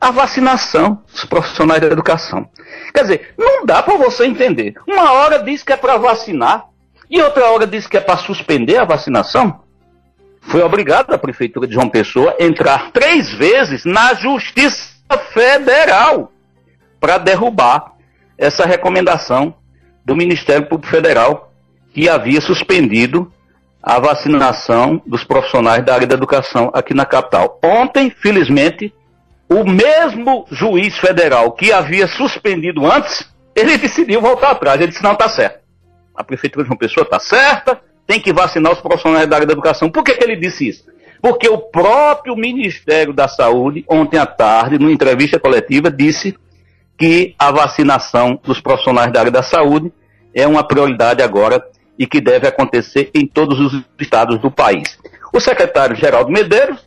a 0.00 0.10
vacinação 0.10 1.02
dos 1.10 1.24
profissionais 1.24 1.80
da 1.80 1.86
educação. 1.86 2.48
Quer 2.94 3.02
dizer, 3.02 3.34
não 3.38 3.64
dá 3.64 3.82
para 3.82 3.96
você 3.96 4.26
entender. 4.26 4.74
Uma 4.86 5.12
hora 5.12 5.42
diz 5.42 5.62
que 5.62 5.72
é 5.72 5.76
para 5.76 5.96
vacinar 5.96 6.66
e 7.10 7.20
outra 7.22 7.46
hora 7.50 7.66
diz 7.66 7.86
que 7.86 7.96
é 7.96 8.00
para 8.00 8.18
suspender 8.18 8.76
a 8.76 8.84
vacinação. 8.84 9.60
Foi 10.42 10.62
obrigado 10.62 11.12
a 11.12 11.18
Prefeitura 11.18 11.66
de 11.66 11.74
João 11.74 11.88
Pessoa 11.88 12.36
entrar 12.38 12.90
três 12.92 13.32
vezes 13.32 13.84
na 13.84 14.14
Justiça 14.14 14.94
Federal 15.32 16.30
para 17.00 17.18
derrubar 17.18 17.92
essa 18.36 18.66
recomendação 18.66 19.54
do 20.04 20.14
Ministério 20.14 20.66
Público 20.66 20.90
Federal 20.90 21.52
que 21.92 22.08
havia 22.08 22.40
suspendido 22.40 23.32
a 23.86 24.00
vacinação 24.00 25.00
dos 25.06 25.22
profissionais 25.22 25.84
da 25.84 25.94
área 25.94 26.08
da 26.08 26.16
educação 26.16 26.72
aqui 26.74 26.92
na 26.92 27.06
capital. 27.06 27.60
Ontem, 27.62 28.10
felizmente, 28.10 28.92
o 29.48 29.62
mesmo 29.62 30.44
juiz 30.50 30.98
federal 30.98 31.52
que 31.52 31.72
havia 31.72 32.08
suspendido 32.08 32.84
antes, 32.84 33.32
ele 33.54 33.78
decidiu 33.78 34.20
voltar 34.20 34.50
atrás. 34.50 34.80
Ele 34.80 34.90
disse: 34.90 35.04
não, 35.04 35.12
está 35.12 35.28
certo. 35.28 35.60
A 36.16 36.24
prefeitura 36.24 36.64
de 36.64 36.70
uma 36.70 36.76
pessoa 36.76 37.04
está 37.04 37.20
certa, 37.20 37.80
tem 38.08 38.18
que 38.18 38.32
vacinar 38.32 38.72
os 38.72 38.80
profissionais 38.80 39.28
da 39.28 39.36
área 39.36 39.46
da 39.46 39.52
educação. 39.52 39.88
Por 39.88 40.02
que, 40.02 40.14
que 40.14 40.24
ele 40.24 40.34
disse 40.34 40.66
isso? 40.66 40.84
Porque 41.22 41.48
o 41.48 41.58
próprio 41.58 42.34
Ministério 42.34 43.12
da 43.12 43.28
Saúde, 43.28 43.84
ontem 43.88 44.18
à 44.18 44.26
tarde, 44.26 44.80
numa 44.80 44.90
entrevista 44.90 45.38
coletiva, 45.38 45.92
disse 45.92 46.36
que 46.98 47.36
a 47.38 47.52
vacinação 47.52 48.40
dos 48.42 48.60
profissionais 48.60 49.12
da 49.12 49.20
área 49.20 49.30
da 49.30 49.44
saúde 49.44 49.92
é 50.34 50.46
uma 50.46 50.66
prioridade 50.66 51.22
agora 51.22 51.62
e 51.98 52.06
que 52.06 52.20
deve 52.20 52.46
acontecer 52.46 53.10
em 53.14 53.26
todos 53.26 53.58
os 53.58 53.82
estados 53.98 54.38
do 54.38 54.50
país. 54.50 54.98
O 55.32 55.40
secretário 55.40 55.96
Geraldo 55.96 56.30
Medeiros 56.30 56.86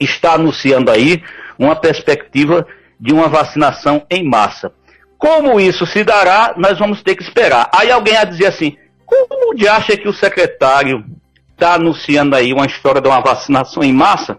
está 0.00 0.34
anunciando 0.34 0.90
aí 0.90 1.22
uma 1.58 1.76
perspectiva 1.76 2.66
de 3.00 3.12
uma 3.12 3.28
vacinação 3.28 4.04
em 4.10 4.24
massa. 4.24 4.72
Como 5.16 5.58
isso 5.58 5.84
se 5.86 6.04
dará, 6.04 6.54
nós 6.56 6.78
vamos 6.78 7.02
ter 7.02 7.16
que 7.16 7.22
esperar. 7.22 7.68
Aí 7.74 7.90
alguém 7.90 8.16
a 8.16 8.24
dizer 8.24 8.46
assim: 8.46 8.76
como 9.04 9.54
de 9.54 9.66
acha 9.66 9.96
que 9.96 10.08
o 10.08 10.12
secretário 10.12 11.04
está 11.52 11.74
anunciando 11.74 12.36
aí 12.36 12.52
uma 12.52 12.66
história 12.66 13.00
de 13.00 13.08
uma 13.08 13.20
vacinação 13.20 13.82
em 13.82 13.92
massa 13.92 14.38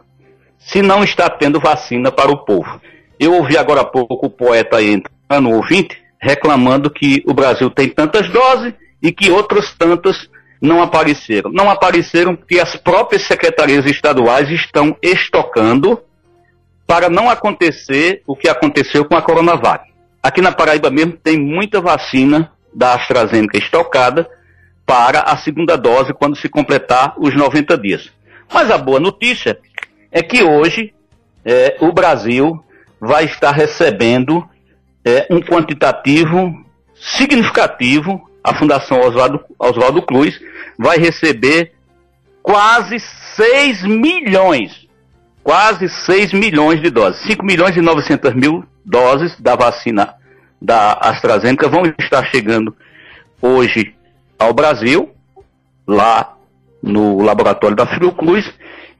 se 0.57 0.81
não 0.81 1.03
está 1.03 1.29
tendo 1.29 1.59
vacina 1.59 2.11
para 2.11 2.31
o 2.31 2.45
povo? 2.45 2.79
Eu 3.19 3.33
ouvi 3.33 3.57
agora 3.57 3.81
há 3.81 3.85
pouco 3.85 4.25
o 4.25 4.29
poeta 4.29 4.77
aí 4.77 4.93
entrando, 4.93 5.49
o 5.49 5.55
ouvinte, 5.55 6.01
reclamando 6.21 6.89
que 6.89 7.21
o 7.25 7.33
Brasil 7.33 7.69
tem 7.69 7.89
tantas 7.89 8.29
doses 8.29 8.73
e 9.01 9.11
que 9.11 9.31
outras 9.31 9.73
tantas 9.73 10.29
não 10.61 10.81
apareceram. 10.81 11.51
Não 11.51 11.69
apareceram 11.69 12.35
porque 12.35 12.59
as 12.59 12.75
próprias 12.75 13.23
secretarias 13.23 13.85
estaduais 13.85 14.49
estão 14.49 14.95
estocando 15.01 16.01
para 16.85 17.09
não 17.09 17.29
acontecer 17.29 18.21
o 18.25 18.35
que 18.35 18.49
aconteceu 18.49 19.05
com 19.05 19.15
a 19.15 19.21
Coronavac. 19.21 19.89
Aqui 20.21 20.41
na 20.41 20.51
Paraíba 20.51 20.89
mesmo 20.89 21.13
tem 21.13 21.39
muita 21.39 21.79
vacina 21.79 22.51
da 22.73 22.95
AstraZeneca 22.95 23.57
estocada 23.57 24.29
para 24.85 25.21
a 25.21 25.37
segunda 25.37 25.77
dose 25.77 26.13
quando 26.13 26.35
se 26.35 26.49
completar 26.49 27.13
os 27.17 27.35
90 27.35 27.77
dias. 27.77 28.11
Mas 28.51 28.71
a 28.71 28.77
boa 28.77 28.99
notícia 28.99 29.59
é 30.11 30.21
que 30.21 30.43
hoje 30.43 30.93
é, 31.45 31.77
o 31.79 31.91
Brasil 31.91 32.63
vai 32.99 33.25
estar 33.25 33.51
recebendo 33.51 34.43
é, 35.05 35.27
um 35.29 35.39
quantitativo 35.39 36.53
significativo. 36.95 38.28
A 38.43 38.57
Fundação 38.57 38.99
Oswaldo, 39.01 40.01
Cruz 40.01 40.39
vai 40.77 40.97
receber 40.97 41.73
quase 42.41 42.99
6 43.35 43.83
milhões, 43.83 44.87
quase 45.43 45.89
6 45.89 46.33
milhões 46.33 46.81
de 46.81 46.89
doses, 46.89 47.21
5 47.23 47.45
milhões 47.45 47.75
e 47.75 47.81
900 47.81 48.33
mil 48.33 48.63
doses 48.85 49.39
da 49.39 49.55
vacina 49.55 50.15
da 50.61 50.93
AstraZeneca 50.93 51.69
vão 51.69 51.83
estar 51.99 52.25
chegando 52.25 52.75
hoje 53.41 53.95
ao 54.37 54.53
Brasil, 54.53 55.09
lá 55.87 56.35
no 56.81 57.21
laboratório 57.21 57.75
da 57.75 57.85
Fiocruz, 57.85 58.51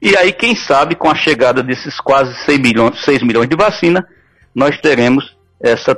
e 0.02 0.16
aí, 0.16 0.32
quem 0.32 0.56
sabe, 0.56 0.94
com 0.94 1.10
a 1.10 1.14
chegada 1.14 1.62
desses 1.62 2.00
quase 2.00 2.34
6 2.44 2.58
milhões, 2.58 3.04
6 3.04 3.22
milhões 3.22 3.48
de 3.48 3.56
vacina, 3.56 4.06
nós 4.54 4.78
teremos 4.80 5.36
essa 5.60 5.96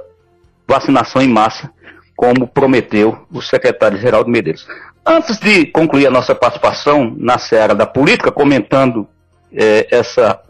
vacinação 0.66 1.22
em 1.22 1.28
massa, 1.28 1.70
como 2.16 2.46
prometeu 2.46 3.26
o 3.32 3.40
secretário 3.40 3.98
Geraldo 3.98 4.30
Medeiros. 4.30 4.66
Antes 5.04 5.38
de 5.38 5.66
concluir 5.66 6.06
a 6.06 6.10
nossa 6.10 6.34
participação 6.34 7.14
na 7.18 7.38
seara 7.38 7.74
da 7.74 7.86
política, 7.86 8.30
comentando 8.30 9.08
eh, 9.52 9.86
essa 9.90 10.40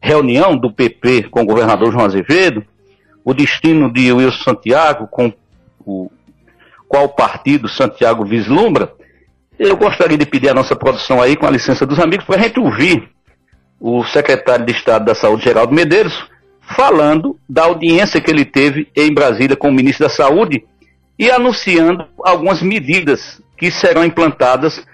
reunião 0.00 0.56
do 0.56 0.72
PP 0.72 1.28
com 1.30 1.42
o 1.42 1.46
governador 1.46 1.92
João 1.92 2.04
Azevedo, 2.04 2.64
o 3.24 3.34
destino 3.34 3.92
de 3.92 4.12
Wilson 4.12 4.42
Santiago, 4.42 5.06
com 5.06 5.32
o 5.86 6.10
qual 6.88 7.08
partido 7.10 7.68
Santiago 7.68 8.24
vislumbra, 8.24 8.92
eu 9.58 9.76
gostaria 9.76 10.18
de 10.18 10.26
pedir 10.26 10.48
a 10.48 10.54
nossa 10.54 10.74
produção 10.74 11.20
aí, 11.20 11.36
com 11.36 11.46
a 11.46 11.50
licença 11.50 11.86
dos 11.86 12.00
amigos, 12.00 12.24
para 12.24 12.36
a 12.36 12.42
gente 12.42 12.58
ouvir 12.58 13.08
o 13.78 14.02
secretário 14.04 14.64
de 14.64 14.72
Estado 14.72 15.04
da 15.04 15.14
Saúde, 15.14 15.44
Geraldo 15.44 15.72
Medeiros, 15.72 16.28
falando 16.60 17.38
da 17.48 17.64
audiência 17.64 18.20
que 18.20 18.30
ele 18.30 18.44
teve 18.44 18.88
em 18.96 19.12
Brasília 19.12 19.56
com 19.56 19.68
o 19.68 19.72
ministro 19.72 20.08
da 20.08 20.12
Saúde 20.12 20.64
e 21.20 21.30
anunciando 21.30 22.04
algumas 22.24 22.60
medidas 22.62 23.40
que 23.56 23.70
serão 23.70 24.04
implantadas 24.04 24.84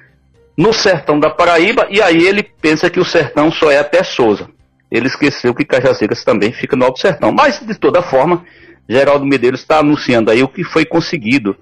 no 0.58 0.72
sertão 0.72 1.18
da 1.18 1.30
Paraíba, 1.30 1.86
e 1.88 2.02
aí 2.02 2.26
ele 2.26 2.42
pensa 2.42 2.90
que 2.90 3.00
o 3.00 3.04
sertão 3.04 3.50
só 3.50 3.70
é 3.70 3.78
até 3.78 4.02
Souza 4.02 4.48
ele 4.90 5.06
esqueceu 5.06 5.54
que 5.54 5.64
Cajazeiras 5.64 6.24
também 6.24 6.52
fica 6.52 6.76
no 6.76 6.84
Alto 6.84 7.00
Sertão. 7.00 7.32
Mas, 7.32 7.60
de 7.60 7.74
toda 7.74 8.02
forma, 8.02 8.44
Geraldo 8.88 9.26
Medeiros 9.26 9.60
está 9.60 9.78
anunciando 9.78 10.30
aí 10.30 10.42
o 10.42 10.48
que 10.48 10.62
foi 10.62 10.84
conseguido 10.84 11.56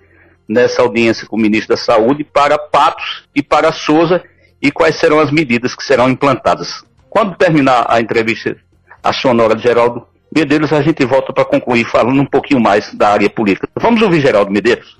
nessa 0.48 0.82
audiência 0.82 1.26
com 1.26 1.36
o 1.36 1.40
ministro 1.40 1.74
da 1.74 1.80
Saúde 1.80 2.22
para 2.22 2.58
Patos 2.58 3.24
e 3.34 3.42
para 3.42 3.72
Souza 3.72 4.22
e 4.60 4.70
quais 4.70 4.96
serão 4.96 5.18
as 5.18 5.30
medidas 5.30 5.74
que 5.74 5.82
serão 5.82 6.08
implantadas. 6.08 6.84
Quando 7.08 7.36
terminar 7.36 7.86
a 7.88 8.00
entrevista, 8.00 8.56
a 9.02 9.12
sonora 9.12 9.54
de 9.54 9.62
Geraldo 9.62 10.06
Medeiros, 10.34 10.72
a 10.72 10.82
gente 10.82 11.04
volta 11.04 11.32
para 11.32 11.44
concluir 11.44 11.84
falando 11.84 12.20
um 12.20 12.26
pouquinho 12.26 12.60
mais 12.60 12.92
da 12.92 13.10
área 13.10 13.30
política. 13.30 13.68
Vamos 13.80 14.02
ouvir 14.02 14.20
Geraldo 14.20 14.50
Medeiros? 14.50 14.96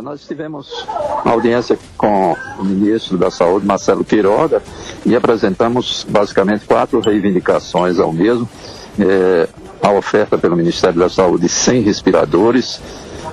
Nós 0.00 0.26
tivemos 0.26 0.86
uma 1.24 1.32
audiência 1.32 1.78
com 1.96 2.36
o 2.58 2.64
ministro 2.64 3.16
da 3.16 3.30
Saúde, 3.30 3.66
Marcelo 3.66 4.04
Quiroga, 4.04 4.62
e 5.06 5.16
apresentamos 5.16 6.06
basicamente 6.08 6.66
quatro 6.66 7.00
reivindicações 7.00 7.98
ao 7.98 8.12
mesmo. 8.12 8.48
É, 9.00 9.48
a 9.82 9.90
oferta 9.92 10.38
pelo 10.38 10.56
Ministério 10.56 10.98
da 10.98 11.08
Saúde 11.08 11.48
sem 11.48 11.80
respiradores, 11.80 12.80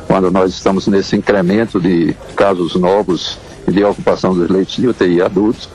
quando 0.08 0.32
nós 0.32 0.54
estamos 0.54 0.88
nesse 0.88 1.16
incremento 1.16 1.80
de 1.80 2.16
casos 2.36 2.76
novos 2.76 3.38
e 3.68 3.72
de 3.72 3.84
ocupação 3.84 4.34
dos 4.34 4.50
leitos 4.50 4.76
de 4.76 4.88
UTI 4.88 5.22
adultos. 5.22 5.70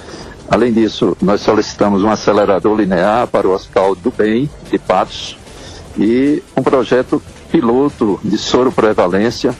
Além 0.51 0.73
disso, 0.73 1.15
nós 1.21 1.43
solicitamos 1.43 2.03
um 2.03 2.09
acelerador 2.09 2.75
linear 2.75 3.27
para 3.27 3.47
o 3.47 3.53
Hospital 3.53 3.95
do 3.95 4.11
Bem, 4.11 4.49
de 4.71 4.79
Patos, 4.79 5.37
e 5.99 6.43
um 6.57 6.63
projeto 6.63 7.21
piloto 7.53 8.19
de 8.25 8.39
soro 8.39 8.73
prevalência 8.73 9.55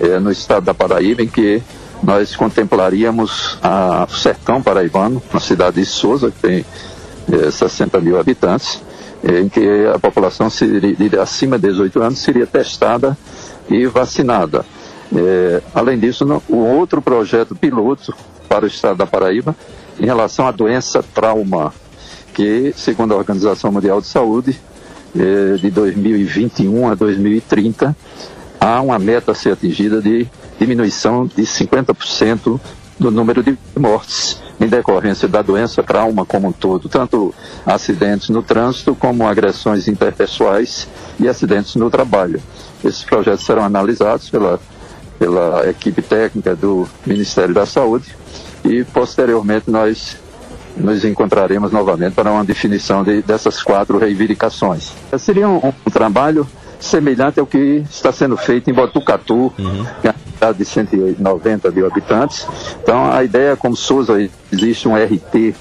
é, 0.00 0.20
no 0.20 0.30
estado 0.30 0.64
da 0.64 0.74
Paraíba, 0.74 1.22
em 1.22 1.28
que 1.28 1.60
nós 2.02 2.36
contemplaríamos 2.36 3.58
a, 3.62 4.06
o 4.08 4.14
sertão 4.14 4.62
paraibano, 4.62 5.20
na 5.32 5.40
cidade 5.40 5.80
de 5.80 5.86
Souza, 5.86 6.30
que 6.30 6.38
tem 6.38 6.64
é, 7.32 7.50
60 7.50 8.00
mil 8.00 8.18
habitantes, 8.18 8.80
é, 9.24 9.40
em 9.40 9.48
que 9.48 9.86
a 9.92 9.98
população 9.98 10.48
seria, 10.48 11.20
acima 11.20 11.58
de 11.58 11.68
18 11.68 12.00
anos 12.00 12.20
seria 12.20 12.46
testada 12.46 13.18
e 13.68 13.86
vacinada. 13.86 14.64
Além 15.74 15.98
disso, 15.98 16.24
no, 16.24 16.42
o 16.48 16.56
outro 16.56 17.02
projeto 17.02 17.54
piloto 17.54 18.14
para 18.48 18.64
o 18.64 18.68
estado 18.68 18.96
da 18.96 19.06
Paraíba, 19.06 19.54
em 20.00 20.06
relação 20.06 20.46
à 20.46 20.50
doença 20.50 21.02
trauma, 21.02 21.72
que, 22.34 22.72
segundo 22.76 23.14
a 23.14 23.16
Organização 23.16 23.70
Mundial 23.70 24.00
de 24.00 24.06
Saúde, 24.06 24.58
é, 25.14 25.56
de 25.56 25.70
2021 25.70 26.88
a 26.88 26.94
2030, 26.94 27.94
há 28.58 28.80
uma 28.80 28.98
meta 28.98 29.32
a 29.32 29.34
ser 29.34 29.52
atingida 29.52 30.00
de 30.00 30.26
diminuição 30.58 31.26
de 31.26 31.42
50% 31.42 32.60
do 32.98 33.10
número 33.10 33.42
de 33.42 33.58
mortes 33.76 34.40
em 34.60 34.68
decorrência 34.68 35.26
da 35.26 35.42
doença 35.42 35.82
trauma 35.82 36.24
como 36.24 36.48
um 36.48 36.52
todo, 36.52 36.88
tanto 36.88 37.34
acidentes 37.66 38.28
no 38.28 38.42
trânsito 38.42 38.94
como 38.94 39.26
agressões 39.26 39.88
interpessoais 39.88 40.86
e 41.18 41.28
acidentes 41.28 41.74
no 41.74 41.90
trabalho. 41.90 42.40
Esses 42.84 43.02
projetos 43.02 43.44
serão 43.44 43.64
analisados 43.64 44.30
pela, 44.30 44.60
pela 45.18 45.68
equipe 45.68 46.00
técnica 46.00 46.54
do 46.54 46.86
Ministério 47.04 47.52
da 47.52 47.66
Saúde 47.66 48.14
e 48.64 48.84
posteriormente 48.84 49.70
nós 49.70 50.16
nos 50.76 51.04
encontraremos 51.04 51.70
novamente 51.70 52.14
para 52.14 52.30
uma 52.30 52.44
definição 52.44 53.04
de, 53.04 53.22
dessas 53.22 53.62
quatro 53.62 53.98
reivindicações. 53.98 54.92
Seria 55.18 55.48
um, 55.48 55.58
um 55.66 55.90
trabalho 55.90 56.46
semelhante 56.80 57.38
ao 57.38 57.46
que 57.46 57.84
está 57.88 58.12
sendo 58.12 58.36
feito 58.36 58.68
em 58.70 58.72
Botucatu, 58.72 59.52
uhum. 59.58 59.86
que 60.00 60.08
é 60.08 60.10
uma 60.10 60.32
cidade 60.32 60.58
de 60.58 60.64
190 60.64 61.70
mil 61.70 61.86
habitantes. 61.86 62.46
Então, 62.82 63.10
a 63.10 63.22
ideia, 63.22 63.56
como 63.56 63.76
Souza, 63.76 64.28
existe 64.52 64.88
um 64.88 64.96
RT, 64.96 65.54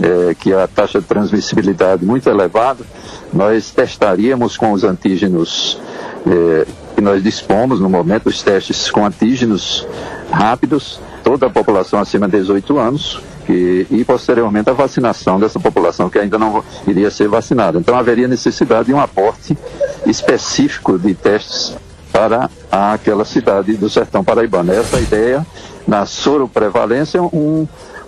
é, 0.00 0.34
que 0.34 0.52
é 0.52 0.62
a 0.62 0.66
taxa 0.66 1.00
de 1.00 1.06
transmissibilidade 1.06 2.04
muito 2.04 2.28
elevada, 2.28 2.84
nós 3.32 3.70
testaríamos 3.70 4.56
com 4.56 4.72
os 4.72 4.84
antígenos 4.84 5.80
é, 6.26 6.66
que 6.94 7.00
nós 7.00 7.22
dispomos 7.22 7.78
no 7.78 7.88
momento, 7.88 8.28
os 8.28 8.42
testes 8.42 8.90
com 8.90 9.06
antígenos 9.06 9.86
rápidos, 10.30 11.00
toda 11.26 11.46
a 11.46 11.50
população 11.50 11.98
acima 11.98 12.28
de 12.28 12.38
18 12.38 12.78
anos, 12.78 13.20
que, 13.44 13.84
e 13.90 14.04
posteriormente 14.04 14.70
a 14.70 14.72
vacinação 14.72 15.40
dessa 15.40 15.58
população 15.58 16.08
que 16.08 16.20
ainda 16.20 16.38
não 16.38 16.62
iria 16.86 17.10
ser 17.10 17.26
vacinada. 17.26 17.80
Então 17.80 17.98
haveria 17.98 18.28
necessidade 18.28 18.86
de 18.86 18.94
um 18.94 19.00
aporte 19.00 19.58
específico 20.06 20.96
de 20.96 21.14
testes 21.14 21.76
para 22.12 22.48
aquela 22.70 23.24
cidade 23.24 23.76
do 23.76 23.90
sertão 23.90 24.22
paraibano. 24.22 24.72
Essa 24.72 25.00
ideia 25.00 25.44
na 25.84 26.06
soroprevalência, 26.06 27.20
um, 27.20 27.66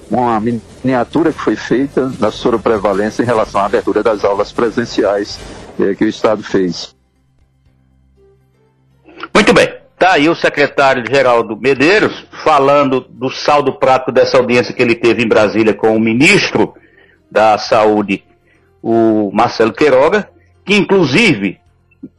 uma 0.08 0.40
miniatura 0.40 1.32
que 1.32 1.40
foi 1.40 1.56
feita 1.56 2.06
da 2.20 2.30
soroprevalência 2.30 3.24
em 3.24 3.26
relação 3.26 3.60
à 3.60 3.64
abertura 3.64 4.00
das 4.00 4.24
aulas 4.24 4.52
presenciais 4.52 5.40
eh, 5.80 5.92
que 5.96 6.04
o 6.04 6.08
Estado 6.08 6.44
fez. 6.44 6.96
Aí 10.12 10.28
o 10.28 10.34
secretário 10.34 11.04
Geraldo 11.08 11.56
Medeiros 11.56 12.26
falando 12.44 13.00
do 13.00 13.30
saldo 13.30 13.78
prático 13.78 14.12
dessa 14.12 14.36
audiência 14.36 14.74
que 14.74 14.82
ele 14.82 14.94
teve 14.94 15.22
em 15.22 15.28
Brasília 15.28 15.74
com 15.74 15.94
o 15.94 16.00
ministro 16.00 16.74
da 17.30 17.58
Saúde, 17.58 18.24
o 18.82 19.30
Marcelo 19.32 19.72
Queiroga, 19.72 20.28
que 20.64 20.74
inclusive 20.74 21.58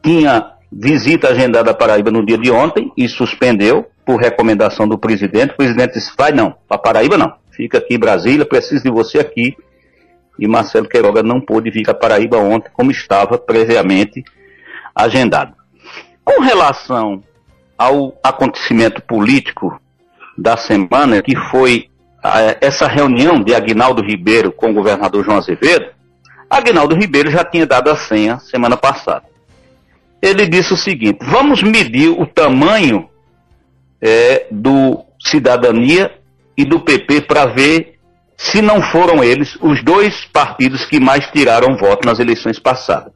tinha 0.03 0.53
visita 0.72 1.29
agendada 1.29 1.72
à 1.72 1.74
Paraíba 1.74 2.12
no 2.12 2.25
dia 2.25 2.38
de 2.38 2.51
ontem 2.51 2.91
e 2.96 3.08
suspendeu 3.08 3.89
por 4.05 4.19
recomendação 4.19 4.88
do 4.88 4.98
presidente. 4.98 5.53
O 5.53 5.58
presidente 5.58 5.93
disse: 5.93 6.12
vai 6.17 6.31
não, 6.31 6.55
para 6.67 6.77
Paraíba 6.77 7.17
não, 7.17 7.34
fica 7.51 7.77
aqui 7.77 7.96
em 7.96 8.00
Brasília, 8.00 8.46
preciso 8.46 8.84
de 8.84 8.91
você 8.91 9.19
aqui. 9.19 9.55
E 10.38 10.48
Marcelo 10.48 10.88
Queiroga 10.88 11.22
não 11.22 11.41
pôde 11.41 11.69
vir 11.69 11.89
a 11.89 11.93
Paraíba 11.93 12.38
ontem, 12.38 12.69
como 12.72 12.91
estava 12.91 13.38
previamente 13.38 14.24
agendado. 14.96 15.53
Com 16.24 16.41
relação 16.41 17.22
ao 17.79 18.13
acontecimento 18.21 19.01
político 19.01 19.81
da 20.38 20.57
semana, 20.57 21.21
que 21.21 21.33
foi 21.50 21.89
essa 22.59 22.86
reunião 22.86 23.41
de 23.41 23.55
Agnaldo 23.55 24.01
Ribeiro 24.01 24.51
com 24.51 24.71
o 24.71 24.74
governador 24.74 25.24
João 25.24 25.38
Azevedo, 25.38 25.88
Agnaldo 26.50 26.93
Ribeiro 26.93 27.31
já 27.31 27.45
tinha 27.45 27.65
dado 27.65 27.89
a 27.89 27.95
senha 27.95 28.38
semana 28.39 28.75
passada. 28.75 29.24
Ele 30.21 30.45
disse 30.45 30.74
o 30.74 30.77
seguinte: 30.77 31.19
vamos 31.21 31.63
medir 31.63 32.09
o 32.09 32.25
tamanho 32.25 33.09
é, 34.01 34.48
do 34.51 35.05
Cidadania 35.17 36.12
e 36.57 36.65
do 36.65 36.81
PP 36.81 37.21
para 37.21 37.45
ver 37.45 37.98
se 38.36 38.62
não 38.62 38.81
foram 38.81 39.24
eles 39.24 39.57
os 39.62 39.81
dois 39.83 40.25
partidos 40.25 40.86
que 40.86 41.00
mais 41.00 41.27
tiraram 41.27 41.77
voto 41.77 42.05
nas 42.05 42.19
eleições 42.19 42.59
passadas. 42.59 43.13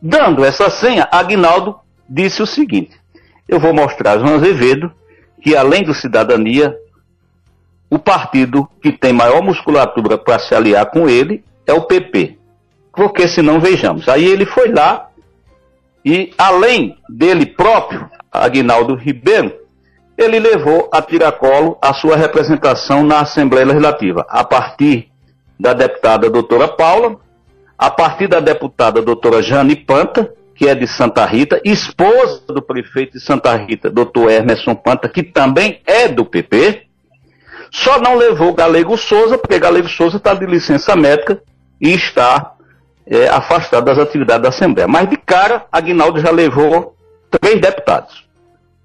Dando 0.00 0.44
essa 0.44 0.70
senha, 0.70 1.08
Agnaldo 1.10 1.76
disse 2.08 2.40
o 2.40 2.46
seguinte: 2.46 3.03
eu 3.48 3.60
vou 3.60 3.74
mostrar 3.74 4.18
João 4.18 4.36
Azevedo 4.36 4.92
que, 5.42 5.56
além 5.56 5.82
do 5.82 5.94
Cidadania, 5.94 6.74
o 7.90 7.98
partido 7.98 8.68
que 8.82 8.90
tem 8.90 9.12
maior 9.12 9.42
musculatura 9.42 10.16
para 10.16 10.38
se 10.38 10.54
aliar 10.54 10.86
com 10.86 11.08
ele 11.08 11.44
é 11.66 11.72
o 11.72 11.82
PP. 11.82 12.38
Porque 12.92 13.28
senão 13.28 13.60
vejamos. 13.60 14.08
Aí 14.08 14.24
ele 14.24 14.46
foi 14.46 14.72
lá 14.72 15.08
e, 16.04 16.32
além 16.36 16.96
dele 17.08 17.46
próprio, 17.46 18.08
Aguinaldo 18.30 18.94
Ribeiro, 18.94 19.54
ele 20.16 20.38
levou 20.38 20.88
a 20.92 21.02
tiracolo 21.02 21.78
a 21.80 21.92
sua 21.92 22.16
representação 22.16 23.02
na 23.02 23.20
Assembleia 23.20 23.66
Legislativa, 23.66 24.24
a 24.28 24.44
partir 24.44 25.08
da 25.58 25.72
deputada 25.72 26.30
doutora 26.30 26.68
Paula, 26.68 27.16
a 27.76 27.90
partir 27.90 28.28
da 28.28 28.40
deputada 28.40 29.02
doutora 29.02 29.42
Jane 29.42 29.76
Panta, 29.76 30.32
que 30.54 30.68
é 30.68 30.74
de 30.74 30.86
Santa 30.86 31.24
Rita, 31.26 31.60
esposa 31.64 32.42
do 32.46 32.62
prefeito 32.62 33.14
de 33.14 33.20
Santa 33.20 33.54
Rita, 33.56 33.90
doutor 33.90 34.30
Emerson 34.30 34.74
Panta, 34.74 35.08
que 35.08 35.22
também 35.22 35.80
é 35.86 36.06
do 36.08 36.24
PP, 36.24 36.86
só 37.70 38.00
não 38.00 38.14
levou 38.14 38.54
Galego 38.54 38.96
Souza, 38.96 39.36
porque 39.36 39.58
Galego 39.58 39.88
Souza 39.88 40.16
está 40.16 40.32
de 40.32 40.46
licença 40.46 40.94
médica 40.94 41.42
e 41.80 41.90
está 41.90 42.52
é, 43.04 43.28
afastado 43.28 43.84
das 43.84 43.98
atividades 43.98 44.42
da 44.42 44.48
Assembleia. 44.50 44.86
Mas 44.86 45.08
de 45.08 45.16
cara, 45.16 45.66
Aguinaldo 45.72 46.20
já 46.20 46.30
levou 46.30 46.96
três 47.30 47.60
deputados. 47.60 48.24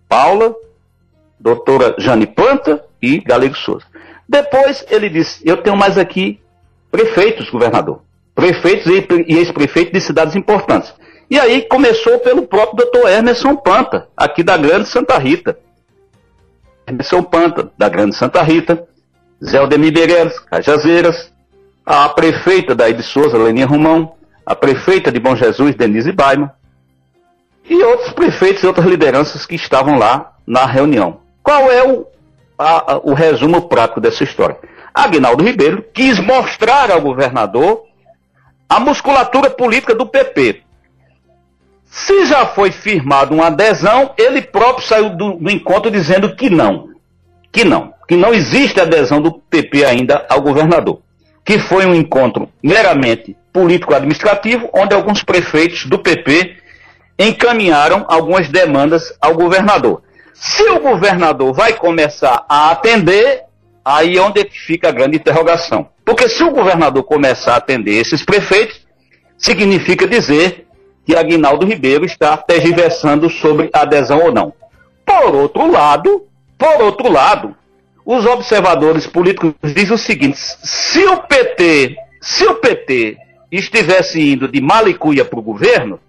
Paula, 0.07 0.55
doutora 1.39 1.95
Jane 1.99 2.25
Panta 2.25 2.83
e 2.99 3.19
Galego 3.19 3.55
Souza. 3.55 3.85
Depois 4.27 4.83
ele 4.89 5.07
disse, 5.07 5.47
eu 5.47 5.57
tenho 5.57 5.77
mais 5.77 5.97
aqui 5.97 6.41
prefeitos, 6.91 7.49
governador. 7.49 8.01
Prefeitos 8.33 8.87
e, 8.87 9.07
e 9.27 9.37
ex-prefeitos 9.37 9.93
de 9.93 10.01
cidades 10.01 10.35
importantes. 10.35 10.93
E 11.29 11.39
aí 11.39 11.61
começou 11.61 12.17
pelo 12.19 12.47
próprio 12.47 12.77
doutor 12.77 13.09
Emerson 13.09 13.55
Panta, 13.55 14.07
aqui 14.17 14.41
da 14.41 14.57
Grande 14.57 14.89
Santa 14.89 15.17
Rita. 15.17 15.59
Emerson 16.87 17.21
Panta, 17.21 17.71
da 17.77 17.87
Grande 17.87 18.15
Santa 18.15 18.41
Rita, 18.41 18.87
Zé 19.43 19.59
Aldemir 19.59 19.93
Begueiras, 19.93 20.39
Cajazeiras, 20.39 21.31
a 21.85 22.09
prefeita 22.09 22.73
da 22.73 22.89
de 22.89 23.03
Souza, 23.03 23.37
Leninha 23.37 23.67
Romão, 23.67 24.15
a 24.43 24.55
prefeita 24.55 25.11
de 25.11 25.19
Bom 25.19 25.35
Jesus, 25.35 25.75
Denise 25.75 26.11
Baima, 26.11 26.53
e 27.69 27.83
outros 27.83 28.11
prefeitos 28.13 28.63
e 28.63 28.67
outras 28.67 28.87
lideranças 28.87 29.45
que 29.45 29.55
estavam 29.55 29.99
lá 29.99 30.33
na 30.47 30.65
reunião. 30.65 31.19
Qual 31.43 31.71
é 31.71 31.87
o, 31.87 32.07
a, 32.57 32.93
a, 32.93 32.97
o 32.97 33.13
resumo 33.13 33.69
prático 33.69 34.01
dessa 34.01 34.23
história? 34.23 34.57
Agnaldo 34.91 35.43
Ribeiro 35.43 35.85
quis 35.93 36.19
mostrar 36.19 36.89
ao 36.89 36.99
governador 36.99 37.83
a 38.67 38.79
musculatura 38.79 39.51
política 39.51 39.93
do 39.93 40.07
PP. 40.07 40.63
Se 41.89 42.25
já 42.25 42.45
foi 42.45 42.71
firmado 42.71 43.33
uma 43.33 43.47
adesão, 43.47 44.13
ele 44.17 44.41
próprio 44.41 44.87
saiu 44.87 45.09
do, 45.09 45.33
do, 45.33 45.49
encontro 45.49 45.89
dizendo 45.89 46.35
que 46.35 46.49
não. 46.49 46.89
Que 47.51 47.63
não. 47.63 47.93
Que 48.07 48.15
não 48.15 48.33
existe 48.33 48.79
adesão 48.79 49.21
do 49.21 49.33
PP 49.33 49.85
ainda 49.85 50.25
ao 50.29 50.41
governador. 50.41 51.01
Que 51.43 51.57
foi 51.57 51.85
um 51.85 51.95
encontro 51.95 52.47
meramente 52.61 53.35
político-administrativo, 53.51 54.69
onde 54.71 54.93
alguns 54.93 55.23
prefeitos 55.23 55.85
do 55.85 55.97
PP 55.97 56.57
encaminharam 57.17 58.05
algumas 58.07 58.47
demandas 58.47 59.11
ao 59.19 59.33
governador. 59.33 60.03
Se 60.33 60.63
o 60.69 60.79
governador 60.79 61.53
vai 61.53 61.73
começar 61.73 62.45
a 62.47 62.69
atender, 62.69 63.41
aí 63.83 64.15
é 64.15 64.21
onde 64.21 64.47
fica 64.51 64.89
a 64.89 64.91
grande 64.91 65.17
interrogação. 65.17 65.89
Porque 66.05 66.29
se 66.29 66.43
o 66.43 66.51
governador 66.51 67.03
começar 67.03 67.55
a 67.55 67.57
atender 67.57 67.99
esses 67.99 68.23
prefeitos, 68.23 68.87
significa 69.37 70.07
dizer 70.07 70.68
que 71.09 71.15
Aguinaldo 71.15 71.65
Ribeiro 71.65 72.05
está 72.05 72.37
tergiversando 72.37 73.31
sobre 73.31 73.71
adesão 73.73 74.25
ou 74.25 74.31
não. 74.31 74.53
Por 75.03 75.33
outro 75.33 75.71
lado, 75.71 76.27
por 76.55 76.81
outro 76.83 77.11
lado, 77.11 77.55
os 78.05 78.27
observadores 78.27 79.07
políticos 79.07 79.53
dizem 79.73 79.95
o 79.95 79.97
seguinte: 79.97 80.37
se 80.37 81.03
o 81.05 81.17
PT, 81.17 81.95
se 82.21 82.45
o 82.45 82.55
PT 82.55 83.17
estivesse 83.51 84.21
indo 84.21 84.47
de 84.47 84.61
malicuia 84.61 85.25
para 85.25 85.39
o 85.39 85.41
governo, 85.41 85.99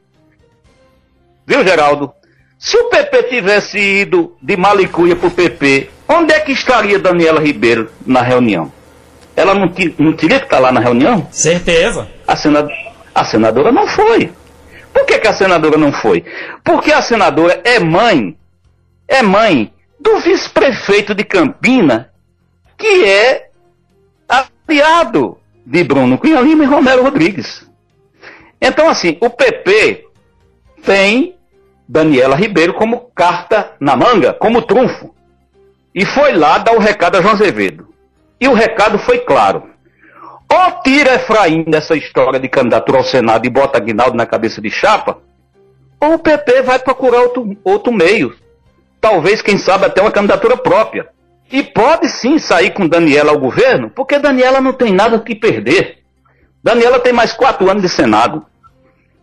viu, 1.46 1.64
Geraldo? 1.66 2.12
Se 2.58 2.76
o 2.76 2.90
PP 2.90 3.22
tivesse 3.22 3.78
ido 3.78 4.36
de 4.42 4.54
malicuia 4.54 5.16
para 5.16 5.28
o 5.28 5.30
PP, 5.30 5.88
onde 6.06 6.34
é 6.34 6.40
que 6.40 6.52
estaria 6.52 6.98
Daniela 6.98 7.40
Ribeiro 7.40 7.90
na 8.06 8.20
reunião? 8.20 8.70
Ela 9.34 9.54
não, 9.54 9.72
não 9.98 10.12
teria 10.12 10.38
que 10.38 10.44
estar 10.44 10.58
lá 10.58 10.70
na 10.70 10.80
reunião? 10.80 11.26
Certeza. 11.30 12.06
A, 12.28 12.36
senadora, 12.36 12.74
a 13.14 13.24
senadora 13.24 13.72
não 13.72 13.86
foi. 13.86 14.30
Por 14.92 15.04
que, 15.06 15.18
que 15.18 15.28
a 15.28 15.34
senadora 15.34 15.76
não 15.76 15.92
foi? 15.92 16.24
Porque 16.64 16.92
a 16.92 17.02
senadora 17.02 17.60
é 17.64 17.78
mãe, 17.78 18.36
é 19.06 19.22
mãe 19.22 19.72
do 19.98 20.18
vice-prefeito 20.20 21.14
de 21.14 21.24
Campina, 21.24 22.10
que 22.76 23.04
é 23.04 23.50
aliado 24.28 25.38
de 25.64 25.84
Bruno 25.84 26.18
Cunha 26.18 26.40
Lima 26.40 26.64
e 26.64 26.66
Romero 26.66 27.02
Rodrigues. 27.02 27.68
Então, 28.60 28.88
assim, 28.88 29.16
o 29.20 29.30
PP 29.30 30.06
tem 30.82 31.36
Daniela 31.88 32.36
Ribeiro 32.36 32.74
como 32.74 33.10
carta 33.14 33.72
na 33.80 33.96
manga, 33.96 34.32
como 34.32 34.62
trunfo. 34.62 35.14
E 35.94 36.04
foi 36.04 36.32
lá 36.32 36.58
dar 36.58 36.74
o 36.74 36.78
recado 36.78 37.16
a 37.16 37.22
João 37.22 37.34
Azevedo. 37.34 37.88
E 38.40 38.48
o 38.48 38.54
recado 38.54 38.98
foi 38.98 39.18
claro. 39.18 39.69
Ou 40.52 40.82
tira 40.82 41.14
Efraim 41.14 41.62
dessa 41.62 41.96
história 41.96 42.40
de 42.40 42.48
candidatura 42.48 42.98
ao 42.98 43.04
Senado 43.04 43.46
e 43.46 43.50
bota 43.50 43.78
Aguinaldo 43.78 44.16
na 44.16 44.26
cabeça 44.26 44.60
de 44.60 44.70
chapa, 44.70 45.18
ou 46.00 46.14
o 46.14 46.18
PP 46.18 46.62
vai 46.62 46.78
procurar 46.78 47.20
outro, 47.20 47.56
outro 47.62 47.92
meio. 47.92 48.34
Talvez, 49.00 49.42
quem 49.42 49.58
sabe, 49.58 49.86
até 49.86 50.00
uma 50.00 50.10
candidatura 50.10 50.56
própria. 50.56 51.08
E 51.52 51.62
pode 51.62 52.08
sim 52.08 52.38
sair 52.38 52.70
com 52.70 52.88
Daniela 52.88 53.30
ao 53.30 53.38
governo, 53.38 53.90
porque 53.90 54.18
Daniela 54.18 54.60
não 54.60 54.72
tem 54.72 54.92
nada 54.92 55.18
que 55.18 55.34
perder. 55.34 55.98
Daniela 56.62 57.00
tem 57.00 57.12
mais 57.12 57.32
quatro 57.32 57.70
anos 57.70 57.82
de 57.82 57.88
Senado. 57.88 58.44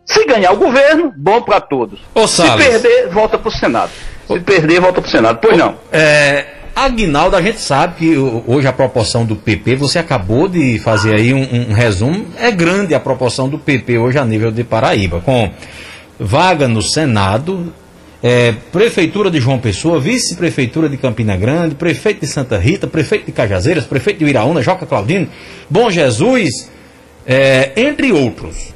Se 0.06 0.26
ganhar 0.26 0.52
o 0.54 0.58
governo, 0.58 1.14
bom 1.18 1.42
para 1.42 1.60
todos. 1.60 2.00
Ô, 2.16 2.28
Se 2.28 2.42
perder, 2.56 3.10
volta 3.10 3.38
para 3.38 3.50
o 3.50 3.52
Senado. 3.52 3.92
Se 4.26 4.40
perder, 4.40 4.80
volta 4.80 5.02
para 5.02 5.08
o 5.08 5.12
Senado. 5.12 5.40
Pois 5.42 5.58
não. 5.58 5.78
É, 5.92 6.57
Aguinaldo, 6.78 7.36
a 7.36 7.42
gente 7.42 7.60
sabe 7.60 7.96
que 7.96 8.16
hoje 8.46 8.68
a 8.68 8.72
proporção 8.72 9.26
do 9.26 9.36
PP, 9.36 9.78
você 9.78 9.98
acabou 9.98 10.48
de 10.48 10.78
fazer 10.78 11.16
aí 11.16 11.34
um, 11.34 11.72
um, 11.72 11.74
resumo, 11.74 12.28
é 12.38 12.52
grande 12.52 12.94
a 12.94 13.00
proporção 13.00 13.50
do 13.50 13.58
PP 13.58 13.98
hoje 13.98 14.20
a 14.20 14.24
nível 14.24 14.52
de 14.52 14.64
Paraíba, 14.64 15.20
com 15.20 15.50
vaga 16.20 16.68
no 16.68 16.84
Senado, 16.84 17.74
é, 18.22 18.54
Prefeitura 18.72 19.32
de 19.32 19.40
João 19.40 19.58
Pessoa, 19.58 20.00
Vice-Prefeitura 20.00 20.88
de 20.88 20.98
Campina 20.98 21.36
Grande, 21.36 21.74
Prefeito 21.74 22.20
de 22.20 22.28
Santa 22.28 22.60
Rita, 22.60 22.86
Prefeito 22.86 23.26
de 23.26 23.32
Cajazeiras, 23.32 23.86
Prefeito 23.86 24.20
de 24.20 24.30
Iraúna, 24.30 24.62
Joca 24.62 24.86
Claudino, 24.86 25.28
Bom 25.68 25.90
Jesus, 25.90 26.70
é, 27.26 27.72
entre 27.76 28.12
outros. 28.12 28.72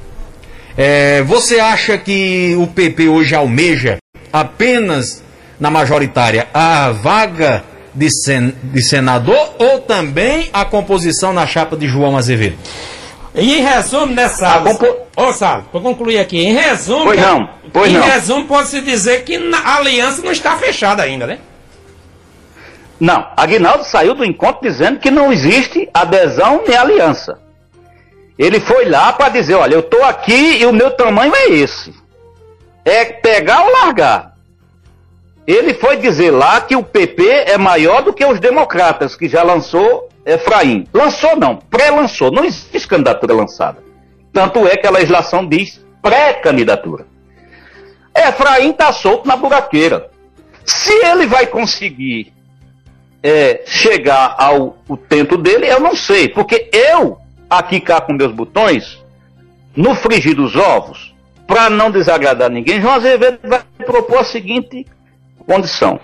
É, 0.76 1.22
você 1.22 1.60
acha 1.60 1.96
que 1.96 2.56
o 2.58 2.66
PP 2.66 3.08
hoje 3.08 3.32
almeja 3.32 3.98
apenas 4.32 5.22
na 5.60 5.70
majoritária 5.70 6.48
a 6.52 6.90
vaga 6.90 7.70
de, 7.94 8.08
sen, 8.10 8.54
de 8.62 8.82
senador 8.82 9.54
ou 9.58 9.80
também 9.80 10.48
a 10.52 10.64
composição 10.64 11.32
na 11.32 11.46
chapa 11.46 11.76
de 11.76 11.86
João 11.86 12.16
Azevedo? 12.16 12.56
E 13.34 13.58
em 13.58 13.62
resumo, 13.62 14.14
né, 14.14 14.28
Salles? 14.28 14.76
Compo... 14.76 14.94
Ô, 15.16 15.32
Salles, 15.32 15.64
para 15.70 15.80
concluir 15.80 16.18
aqui, 16.18 16.38
em 16.38 16.52
resumo. 16.52 17.04
Pois 17.04 17.20
não, 17.20 17.48
pois 17.72 17.90
em 17.90 17.94
não. 17.94 18.02
resumo, 18.02 18.46
pode-se 18.46 18.80
dizer 18.80 19.24
que 19.24 19.36
a 19.36 19.76
aliança 19.76 20.22
não 20.22 20.32
está 20.32 20.56
fechada 20.56 21.02
ainda, 21.02 21.26
né? 21.26 21.38
Não, 23.00 23.26
Aguinaldo 23.36 23.84
saiu 23.84 24.14
do 24.14 24.24
encontro 24.24 24.62
dizendo 24.62 25.00
que 25.00 25.10
não 25.10 25.32
existe 25.32 25.88
adesão 25.92 26.62
nem 26.66 26.76
aliança. 26.76 27.36
Ele 28.38 28.60
foi 28.60 28.84
lá 28.88 29.12
para 29.12 29.28
dizer: 29.30 29.54
olha, 29.54 29.74
eu 29.74 29.80
estou 29.80 30.04
aqui 30.04 30.58
e 30.60 30.66
o 30.66 30.72
meu 30.72 30.90
tamanho 30.92 31.34
é 31.34 31.48
esse. 31.50 31.92
É 32.84 33.04
pegar 33.04 33.62
ou 33.62 33.72
largar. 33.72 34.31
Ele 35.46 35.74
foi 35.74 35.96
dizer 35.96 36.30
lá 36.30 36.60
que 36.60 36.76
o 36.76 36.84
PP 36.84 37.24
é 37.46 37.58
maior 37.58 38.02
do 38.02 38.12
que 38.12 38.24
os 38.24 38.38
democratas, 38.38 39.16
que 39.16 39.28
já 39.28 39.42
lançou 39.42 40.08
Efraim. 40.24 40.86
Lançou 40.92 41.36
não, 41.36 41.56
pré-lançou. 41.56 42.30
Não 42.30 42.44
existe 42.44 42.86
candidatura 42.86 43.34
lançada. 43.34 43.82
Tanto 44.32 44.66
é 44.66 44.76
que 44.76 44.86
a 44.86 44.90
legislação 44.90 45.46
diz 45.46 45.84
pré-candidatura. 46.00 47.06
Efraim 48.14 48.70
está 48.70 48.92
solto 48.92 49.26
na 49.26 49.36
buraqueira. 49.36 50.10
Se 50.64 50.92
ele 51.04 51.26
vai 51.26 51.46
conseguir 51.46 52.32
é, 53.22 53.62
chegar 53.66 54.36
ao 54.38 54.76
o 54.88 54.96
tento 54.96 55.36
dele, 55.36 55.66
eu 55.66 55.80
não 55.80 55.96
sei. 55.96 56.28
Porque 56.28 56.70
eu, 56.72 57.18
aqui 57.50 57.80
cá 57.80 58.00
com 58.00 58.12
meus 58.12 58.32
botões, 58.32 59.02
no 59.74 59.94
frigir 59.94 60.36
dos 60.36 60.54
ovos, 60.54 61.14
para 61.46 61.68
não 61.68 61.90
desagradar 61.90 62.48
ninguém, 62.48 62.80
João 62.80 62.94
Azevedo 62.94 63.38
vai 63.42 63.62
propor 63.84 64.18
a 64.18 64.24
seguinte 64.24 64.86
condição. 65.42 66.00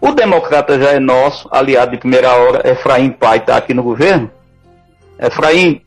O 0.00 0.12
democrata 0.12 0.78
já 0.78 0.92
é 0.92 1.00
nosso, 1.00 1.48
aliado 1.50 1.92
de 1.92 1.98
primeira 1.98 2.32
hora, 2.32 2.68
Efraim 2.68 3.10
Pai 3.10 3.38
está 3.38 3.56
aqui 3.56 3.74
no 3.74 3.82
governo. 3.82 4.30
Efraim, 5.18 5.82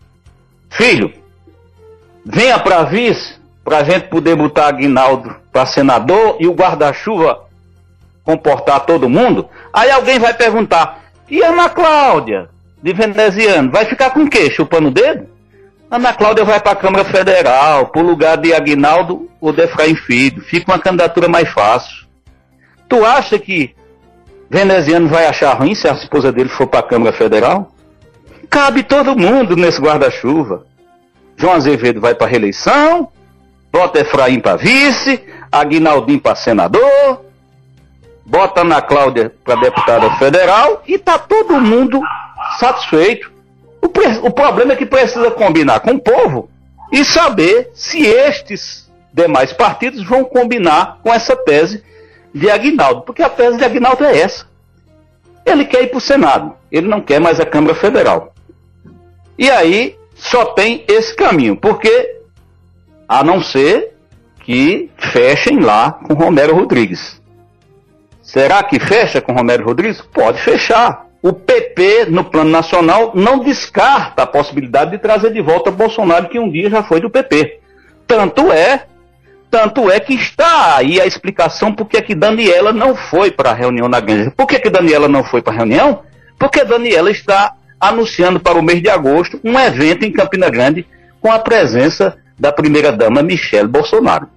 filho, 0.69 1.13
venha 2.25 2.59
para 2.59 2.83
vice, 2.83 3.39
para 3.63 3.77
a 3.77 3.83
gente 3.83 4.09
poder 4.09 4.35
botar 4.35 4.67
Aguinaldo 4.67 5.35
para 5.51 5.65
senador 5.65 6.37
e 6.39 6.47
o 6.47 6.53
guarda-chuva 6.53 7.45
comportar 8.23 8.81
todo 8.81 9.09
mundo. 9.09 9.49
Aí 9.73 9.89
alguém 9.89 10.19
vai 10.19 10.33
perguntar, 10.33 11.01
e 11.29 11.41
Ana 11.41 11.69
Cláudia, 11.69 12.49
de 12.81 12.93
veneziano, 12.93 13.71
vai 13.71 13.85
ficar 13.85 14.09
com 14.11 14.23
o 14.23 14.29
quê? 14.29 14.49
Chupando 14.49 14.89
o 14.89 14.91
dedo? 14.91 15.27
Ana 15.89 16.13
Cláudia 16.13 16.43
vai 16.43 16.59
para 16.59 16.71
a 16.71 16.75
Câmara 16.75 17.03
Federal, 17.05 17.87
por 17.87 18.03
lugar 18.03 18.37
de 18.37 18.53
Aguinaldo 18.53 19.29
ou 19.39 19.51
de 19.51 19.63
Efraim 19.63 19.95
Filho. 19.95 20.41
Fica 20.41 20.71
uma 20.71 20.79
candidatura 20.79 21.27
mais 21.27 21.49
fácil. 21.49 22.00
Tu 22.91 23.05
acha 23.05 23.39
que 23.39 23.73
veneziano 24.49 25.07
vai 25.07 25.25
achar 25.25 25.53
ruim 25.53 25.73
se 25.73 25.87
a 25.87 25.93
esposa 25.93 26.29
dele 26.29 26.49
for 26.49 26.67
para 26.67 26.81
a 26.81 26.83
Câmara 26.83 27.13
Federal? 27.13 27.71
Cabe 28.49 28.83
todo 28.83 29.17
mundo 29.17 29.55
nesse 29.55 29.79
guarda-chuva. 29.79 30.65
João 31.37 31.53
Azevedo 31.53 32.01
vai 32.01 32.13
para 32.13 32.27
reeleição, 32.27 33.07
bota 33.71 34.01
Efraim 34.01 34.41
para 34.41 34.57
vice, 34.57 35.23
Aguinaldinho 35.49 36.19
para 36.19 36.35
senador, 36.35 37.23
bota 38.25 38.59
Ana 38.59 38.81
Cláudia 38.81 39.33
para 39.41 39.55
deputada 39.55 40.11
federal 40.17 40.83
e 40.85 40.97
tá 40.97 41.17
todo 41.17 41.61
mundo 41.61 42.01
satisfeito. 42.59 43.31
O, 43.81 43.87
o 44.27 44.31
problema 44.31 44.73
é 44.73 44.75
que 44.75 44.85
precisa 44.85 45.31
combinar 45.31 45.79
com 45.79 45.91
o 45.91 45.99
povo 46.01 46.49
e 46.91 47.05
saber 47.05 47.71
se 47.73 48.05
estes 48.05 48.91
demais 49.13 49.53
partidos 49.53 50.03
vão 50.03 50.25
combinar 50.25 50.99
com 51.01 51.13
essa 51.13 51.37
tese 51.37 51.89
de 52.33 52.49
Aguinaldo, 52.49 53.01
porque 53.01 53.21
a 53.21 53.29
tese 53.29 53.57
de 53.57 53.63
Aguinaldo 53.63 54.03
é 54.03 54.19
essa. 54.19 54.45
Ele 55.45 55.65
quer 55.65 55.83
ir 55.83 55.87
para 55.87 55.97
o 55.97 56.01
Senado, 56.01 56.53
ele 56.71 56.87
não 56.87 57.01
quer 57.01 57.19
mais 57.19 57.39
a 57.39 57.45
Câmara 57.45 57.75
Federal. 57.75 58.33
E 59.37 59.49
aí 59.49 59.95
só 60.15 60.45
tem 60.45 60.85
esse 60.87 61.15
caminho, 61.15 61.55
porque 61.55 62.17
a 63.07 63.23
não 63.23 63.41
ser 63.41 63.95
que 64.43 64.89
fechem 64.97 65.59
lá 65.59 65.91
com 65.91 66.13
Romero 66.13 66.55
Rodrigues. 66.55 67.21
Será 68.21 68.63
que 68.63 68.79
fecha 68.79 69.19
com 69.19 69.33
Romero 69.33 69.65
Rodrigues? 69.65 70.01
Pode 70.01 70.41
fechar 70.41 71.07
o 71.21 71.33
PP, 71.33 72.05
no 72.09 72.23
plano 72.23 72.49
nacional, 72.49 73.11
não 73.13 73.39
descarta 73.39 74.23
a 74.23 74.27
possibilidade 74.27 74.91
de 74.91 74.97
trazer 74.97 75.31
de 75.31 75.41
volta 75.41 75.69
Bolsonaro, 75.69 76.29
que 76.29 76.39
um 76.39 76.49
dia 76.49 76.69
já 76.69 76.81
foi 76.81 76.99
do 76.99 77.09
PP. 77.09 77.59
Tanto 78.07 78.51
é, 78.51 78.87
tanto 79.51 79.91
é 79.91 79.99
que 79.99 80.13
está 80.13 80.77
aí 80.77 80.99
a 81.01 81.05
explicação 81.05 81.73
por 81.73 81.85
que, 81.85 82.01
que 82.01 82.15
Daniela 82.15 82.71
não 82.71 82.95
foi 82.95 83.29
para 83.29 83.51
a 83.51 83.53
reunião 83.53 83.89
na 83.89 83.99
Granja. 83.99 84.31
Por 84.31 84.47
que, 84.47 84.57
que 84.57 84.69
Daniela 84.69 85.09
não 85.09 85.25
foi 85.25 85.41
para 85.41 85.53
a 85.53 85.57
reunião? 85.57 86.03
Porque 86.39 86.63
Daniela 86.63 87.11
está 87.11 87.53
anunciando 87.77 88.39
para 88.39 88.57
o 88.57 88.63
mês 88.63 88.81
de 88.81 88.89
agosto 88.89 89.41
um 89.43 89.59
evento 89.59 90.05
em 90.05 90.11
Campina 90.11 90.49
Grande 90.49 90.87
com 91.19 91.29
a 91.29 91.37
presença 91.37 92.17
da 92.39 92.51
primeira-dama 92.53 93.21
Michelle 93.21 93.67
Bolsonaro. 93.67 94.29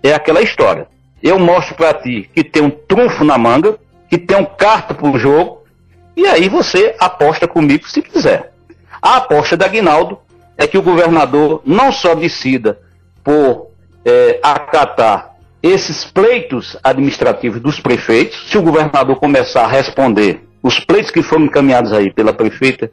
É 0.00 0.14
aquela 0.14 0.40
história. 0.40 0.86
Eu 1.20 1.38
mostro 1.38 1.74
para 1.74 1.92
ti 1.92 2.30
que 2.32 2.44
tem 2.44 2.62
um 2.62 2.70
trunfo 2.70 3.24
na 3.24 3.36
manga, 3.36 3.76
que 4.08 4.16
tem 4.16 4.36
um 4.36 4.44
carta 4.44 4.94
para 4.94 5.10
o 5.10 5.18
jogo, 5.18 5.64
e 6.16 6.26
aí 6.26 6.48
você 6.48 6.94
aposta 7.00 7.48
comigo 7.48 7.88
se 7.88 8.00
quiser. 8.00 8.52
A 9.02 9.16
aposta 9.16 9.56
da 9.56 9.66
Aguinaldo 9.66 10.18
é 10.56 10.66
que 10.68 10.78
o 10.78 10.82
governador 10.82 11.60
não 11.66 11.90
só 11.90 12.14
decida 12.14 12.78
por 13.24 13.63
é, 14.04 14.38
acatar 14.42 15.34
esses 15.62 16.04
pleitos 16.04 16.76
administrativos 16.84 17.60
dos 17.60 17.80
prefeitos, 17.80 18.50
se 18.50 18.58
o 18.58 18.62
governador 18.62 19.16
começar 19.16 19.64
a 19.64 19.68
responder 19.68 20.44
os 20.62 20.78
pleitos 20.78 21.10
que 21.10 21.22
foram 21.22 21.46
encaminhados 21.46 21.92
aí 21.92 22.12
pela 22.12 22.32
prefeita 22.32 22.90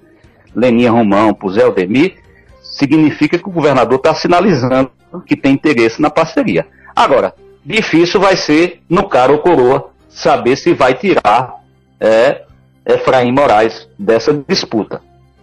Leninha 0.56 0.91
Romão, 0.91 1.34
por 1.34 1.52
Zé 1.52 1.63
Aldemir, 1.63 2.15
significa 2.62 3.38
que 3.38 3.47
o 3.47 3.52
governador 3.52 3.97
está 3.97 4.13
sinalizando 4.15 4.91
que 5.26 5.36
tem 5.36 5.54
interesse 5.54 6.02
na 6.02 6.10
parceria. 6.10 6.65
Agora, 6.95 7.34
difícil 7.65 8.19
vai 8.19 8.38
ser, 8.38 8.82
no 8.89 9.08
cara 9.10 9.32
ou 9.32 9.39
coroa, 9.39 9.89
saber 10.10 10.56
se 10.56 10.74
vai 10.74 10.93
tirar 10.93 11.56
é, 12.00 12.43
Efraim 12.86 13.32
Moraes 13.32 13.88
dessa 13.97 14.34
disputa. 14.47 15.02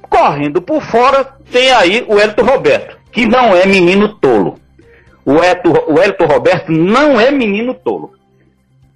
Correndo 0.09 0.63
por 0.63 0.83
fora, 0.83 1.25
tem 1.53 1.73
aí 1.73 2.05
o 2.09 2.19
Elton 2.19 2.45
Roberto, 2.45 2.97
que 3.13 3.27
não 3.27 3.55
é 3.55 3.67
menino 3.67 4.15
tolo. 4.15 4.59
O 5.29 5.45
Elton, 5.45 5.75
o 5.88 6.03
Elton 6.03 6.25
Roberto 6.25 6.73
não 6.73 7.21
é 7.21 7.31
menino 7.31 7.75
tolo. 7.75 8.14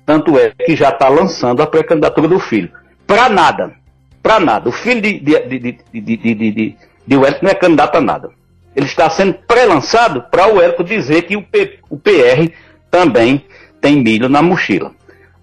Tanto 0.07 0.38
é 0.38 0.51
que 0.64 0.75
já 0.75 0.88
está 0.88 1.07
lançando 1.07 1.62
a 1.62 1.66
pré-candidatura 1.66 2.27
do 2.27 2.40
filho. 2.40 2.71
Para 3.07 3.29
nada. 3.29 3.75
Para 4.23 4.40
nada. 4.40 4.71
O 4.71 4.73
filho 4.73 5.03
de, 5.03 5.21
de, 5.21 5.38
de, 5.40 5.59
de, 5.59 6.01
de, 6.01 6.16
de, 6.16 6.51
de, 6.51 6.77
não 7.07 7.51
é 7.51 7.55
candidato 7.55 7.97
a 7.97 8.01
nada. 8.01 8.31
Ele 8.75 8.87
está 8.87 9.11
sendo 9.11 9.35
pré-lançado 9.47 10.23
para 10.31 10.51
o 10.51 10.57
Wellington 10.57 10.85
dizer 10.85 11.21
que 11.25 11.37
o, 11.37 11.42
P, 11.42 11.79
o 11.90 11.99
PR 11.99 12.51
também 12.90 13.45
tem 13.79 14.03
milho 14.03 14.27
na 14.27 14.40
mochila. 14.40 14.90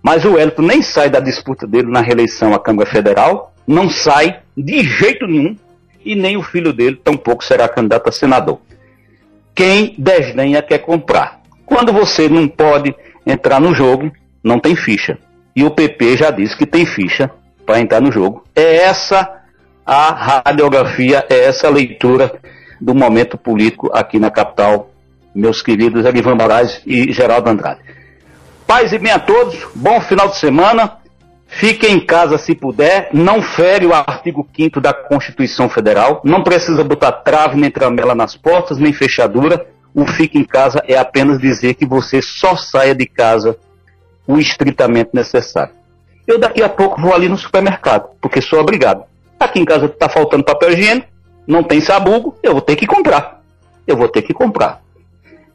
Mas 0.02 0.26
o 0.26 0.34
Wellington 0.34 0.64
nem 0.64 0.82
sai 0.82 1.08
da 1.08 1.20
disputa 1.20 1.68
dele 1.68 1.92
na 1.92 2.02
reeleição 2.02 2.52
à 2.56 2.60
Câmara 2.60 2.90
Federal, 2.90 3.54
não 3.68 3.88
sai 3.92 4.40
de 4.58 4.82
jeito 4.82 5.28
nenhum, 5.28 5.56
e 6.04 6.16
nem 6.16 6.36
o 6.36 6.42
filho 6.42 6.74
dele 6.74 6.96
tampouco 6.96 7.44
será 7.44 7.70
candidato 7.70 8.10
a 8.10 8.12
senador. 8.12 8.60
Quem 9.60 9.94
desdenha 9.98 10.62
quer 10.62 10.78
comprar. 10.78 11.42
Quando 11.66 11.92
você 11.92 12.30
não 12.30 12.48
pode 12.48 12.96
entrar 13.28 13.60
no 13.60 13.76
jogo, 13.76 14.10
não 14.42 14.58
tem 14.58 14.74
ficha. 14.74 15.18
E 15.54 15.66
o 15.66 15.70
PP 15.70 16.16
já 16.16 16.32
disse 16.32 16.56
que 16.56 16.66
tem 16.66 16.86
ficha 16.86 17.30
para 17.66 17.82
entrar 17.82 18.00
no 18.00 18.10
jogo. 18.10 18.46
É 18.56 18.78
essa 18.78 19.30
a 19.86 20.44
radiografia, 20.46 21.26
é 21.30 21.44
essa 21.44 21.68
a 21.68 21.70
leitura 21.70 22.40
do 22.80 22.96
momento 22.96 23.38
político 23.38 23.92
aqui 23.94 24.18
na 24.18 24.32
capital, 24.32 24.92
meus 25.36 25.62
queridos 25.62 26.06
Arivan 26.06 26.36
Moraes 26.36 26.82
e 26.86 27.12
Geraldo 27.12 27.50
Andrade. 27.50 27.82
Paz 28.66 28.94
e 28.94 28.98
bem 28.98 29.12
a 29.12 29.20
todos, 29.20 29.60
bom 29.76 30.00
final 30.00 30.30
de 30.30 30.38
semana. 30.38 30.99
Fiquem 31.52 31.96
em 31.96 32.00
casa 32.00 32.38
se 32.38 32.54
puder, 32.54 33.10
não 33.12 33.42
fere 33.42 33.86
o 33.86 33.94
artigo 33.94 34.48
5 34.56 34.80
da 34.80 34.94
Constituição 34.94 35.68
Federal, 35.68 36.22
não 36.24 36.44
precisa 36.44 36.84
botar 36.84 37.12
trave 37.12 37.60
nem 37.60 37.72
tramela 37.72 38.14
nas 38.14 38.38
portas, 38.38 38.78
nem 38.78 38.94
fechadura. 38.94 39.68
O 39.94 40.06
fique 40.06 40.38
em 40.38 40.44
casa 40.44 40.82
é 40.88 40.96
apenas 40.96 41.40
dizer 41.40 41.74
que 41.74 41.86
você 41.86 42.22
só 42.22 42.56
saia 42.56 42.94
de 42.94 43.08
casa 43.08 43.58
o 44.28 44.38
estritamente 44.38 45.10
necessário. 45.12 45.74
Eu 46.28 46.38
daqui 46.38 46.62
a 46.62 46.70
pouco 46.70 47.02
vou 47.02 47.14
ali 47.14 47.28
no 47.28 47.38
supermercado, 47.38 48.12
porque 48.22 48.40
sou 48.40 48.60
obrigado. 48.60 49.04
Aqui 49.40 49.60
em 49.60 49.66
casa 49.66 49.88
está 49.88 50.08
faltando 50.08 50.44
papel 50.44 50.72
higiênico, 50.72 51.08
não 51.48 51.64
tem 51.64 51.82
sabugo, 51.82 52.38
eu 52.44 52.54
vou 52.54 52.62
ter 52.62 52.76
que 52.76 52.86
comprar. 52.86 53.42
Eu 53.88 53.98
vou 53.98 54.08
ter 54.08 54.22
que 54.22 54.34
comprar. 54.34 54.82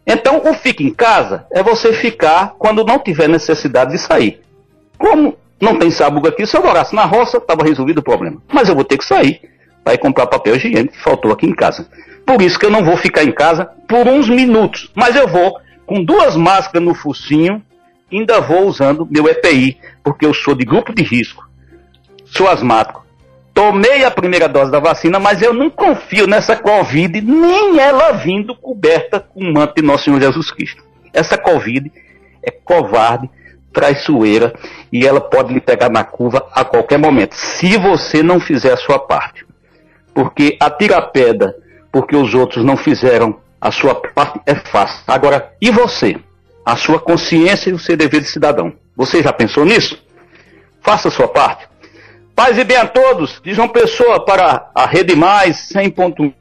Então, 0.04 0.42
o 0.44 0.54
fique 0.54 0.84
em 0.84 0.92
casa 0.92 1.46
é 1.52 1.62
você 1.62 1.92
ficar 1.92 2.56
quando 2.58 2.84
não 2.84 2.98
tiver 2.98 3.28
necessidade 3.28 3.92
de 3.92 3.98
sair. 3.98 4.42
Como 4.98 5.36
não 5.60 5.78
tem 5.78 5.90
sabugo 5.90 6.28
aqui, 6.28 6.46
se 6.46 6.56
eu 6.56 6.62
morasse 6.62 6.94
na 6.94 7.04
roça, 7.04 7.38
estava 7.38 7.64
resolvido 7.64 7.98
o 7.98 8.02
problema. 8.02 8.42
Mas 8.52 8.68
eu 8.68 8.74
vou 8.74 8.84
ter 8.84 8.98
que 8.98 9.04
sair 9.04 9.40
para 9.82 9.94
ir 9.94 9.98
comprar 9.98 10.26
papel 10.26 10.56
higiênico 10.56 10.94
que 10.94 11.02
faltou 11.02 11.32
aqui 11.32 11.46
em 11.46 11.54
casa. 11.54 11.88
Por 12.26 12.40
isso 12.40 12.58
que 12.58 12.66
eu 12.66 12.70
não 12.70 12.84
vou 12.84 12.96
ficar 12.96 13.22
em 13.22 13.32
casa 13.32 13.66
por 13.88 14.06
uns 14.08 14.28
minutos. 14.28 14.90
Mas 14.94 15.14
eu 15.14 15.28
vou 15.28 15.58
com 15.86 16.02
duas 16.02 16.36
máscaras 16.36 16.82
no 16.82 16.94
focinho, 16.94 17.62
ainda 18.10 18.40
vou 18.40 18.66
usando 18.66 19.06
meu 19.10 19.28
EPI, 19.28 19.78
porque 20.02 20.24
eu 20.24 20.32
sou 20.32 20.54
de 20.54 20.64
grupo 20.64 20.94
de 20.94 21.02
risco. 21.02 21.46
Sou 22.24 22.48
asmático 22.48 23.04
Tomei 23.54 24.04
a 24.04 24.10
primeira 24.10 24.48
dose 24.48 24.72
da 24.72 24.80
vacina, 24.80 25.20
mas 25.20 25.40
eu 25.40 25.54
não 25.54 25.70
confio 25.70 26.26
nessa 26.26 26.56
Covid, 26.56 27.20
nem 27.20 27.78
ela 27.78 28.10
vindo 28.10 28.52
coberta 28.56 29.20
com 29.20 29.38
o 29.38 29.54
manto 29.54 29.76
de 29.76 29.82
Nosso 29.82 30.04
Senhor 30.04 30.20
Jesus 30.20 30.50
Cristo. 30.50 30.82
Essa 31.12 31.38
Covid 31.38 31.90
é 32.42 32.50
covarde, 32.50 33.30
traiçoeira 33.74 34.54
e 34.90 35.06
ela 35.06 35.20
pode 35.20 35.52
lhe 35.52 35.60
pegar 35.60 35.90
na 35.90 36.04
curva 36.04 36.46
a 36.52 36.64
qualquer 36.64 36.98
momento, 36.98 37.34
se 37.34 37.76
você 37.76 38.22
não 38.22 38.40
fizer 38.40 38.72
a 38.72 38.76
sua 38.76 38.98
parte. 38.98 39.44
Porque 40.14 40.56
atira 40.60 40.96
a 40.96 41.02
pedra 41.02 41.54
porque 41.92 42.16
os 42.16 42.34
outros 42.34 42.64
não 42.64 42.76
fizeram 42.76 43.36
a 43.60 43.70
sua 43.70 43.94
parte 43.94 44.40
é 44.44 44.54
fácil. 44.54 45.02
Agora, 45.06 45.52
e 45.60 45.70
você? 45.70 46.16
A 46.66 46.76
sua 46.76 46.98
consciência 46.98 47.70
e 47.70 47.72
o 47.72 47.78
seu 47.78 47.96
dever 47.96 48.20
de 48.20 48.28
cidadão. 48.28 48.74
Você 48.94 49.22
já 49.22 49.32
pensou 49.32 49.64
nisso? 49.64 49.98
Faça 50.82 51.08
a 51.08 51.10
sua 51.10 51.28
parte. 51.28 51.66
Paz 52.36 52.58
e 52.58 52.64
bem 52.64 52.76
a 52.76 52.86
todos, 52.86 53.40
de 53.42 53.54
João 53.54 53.68
Pessoa 53.68 54.24
para 54.24 54.70
a 54.74 54.86
Rede 54.86 55.16
Mais 55.16 55.68
100.1 55.72 56.34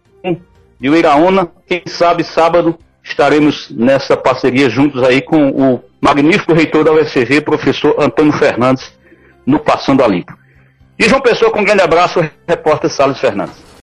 de 0.82 0.89
Uiraúna. 0.89 1.50
Quem 1.65 1.84
sabe 1.86 2.24
sábado 2.24 2.78
estaremos 3.02 3.69
nessa 3.69 4.17
parceria 4.17 4.69
juntos 4.69 5.02
aí 5.04 5.22
com 5.22 5.50
o 5.50 5.84
magnífico 6.03 6.53
reitor 6.53 6.83
da 6.83 6.91
UFCG, 6.91 7.39
professor 7.39 7.95
Antônio 7.97 8.33
Fernandes, 8.33 8.93
no 9.45 9.57
Passando 9.57 10.03
a 10.03 10.07
Limpo. 10.07 10.37
De 10.99 11.07
João 11.07 11.21
Pessoa, 11.21 11.49
com 11.49 11.61
um 11.61 11.63
grande 11.63 11.81
abraço, 11.81 12.19
repórter 12.45 12.89
Salles 12.89 13.19
Fernandes. 13.19 13.63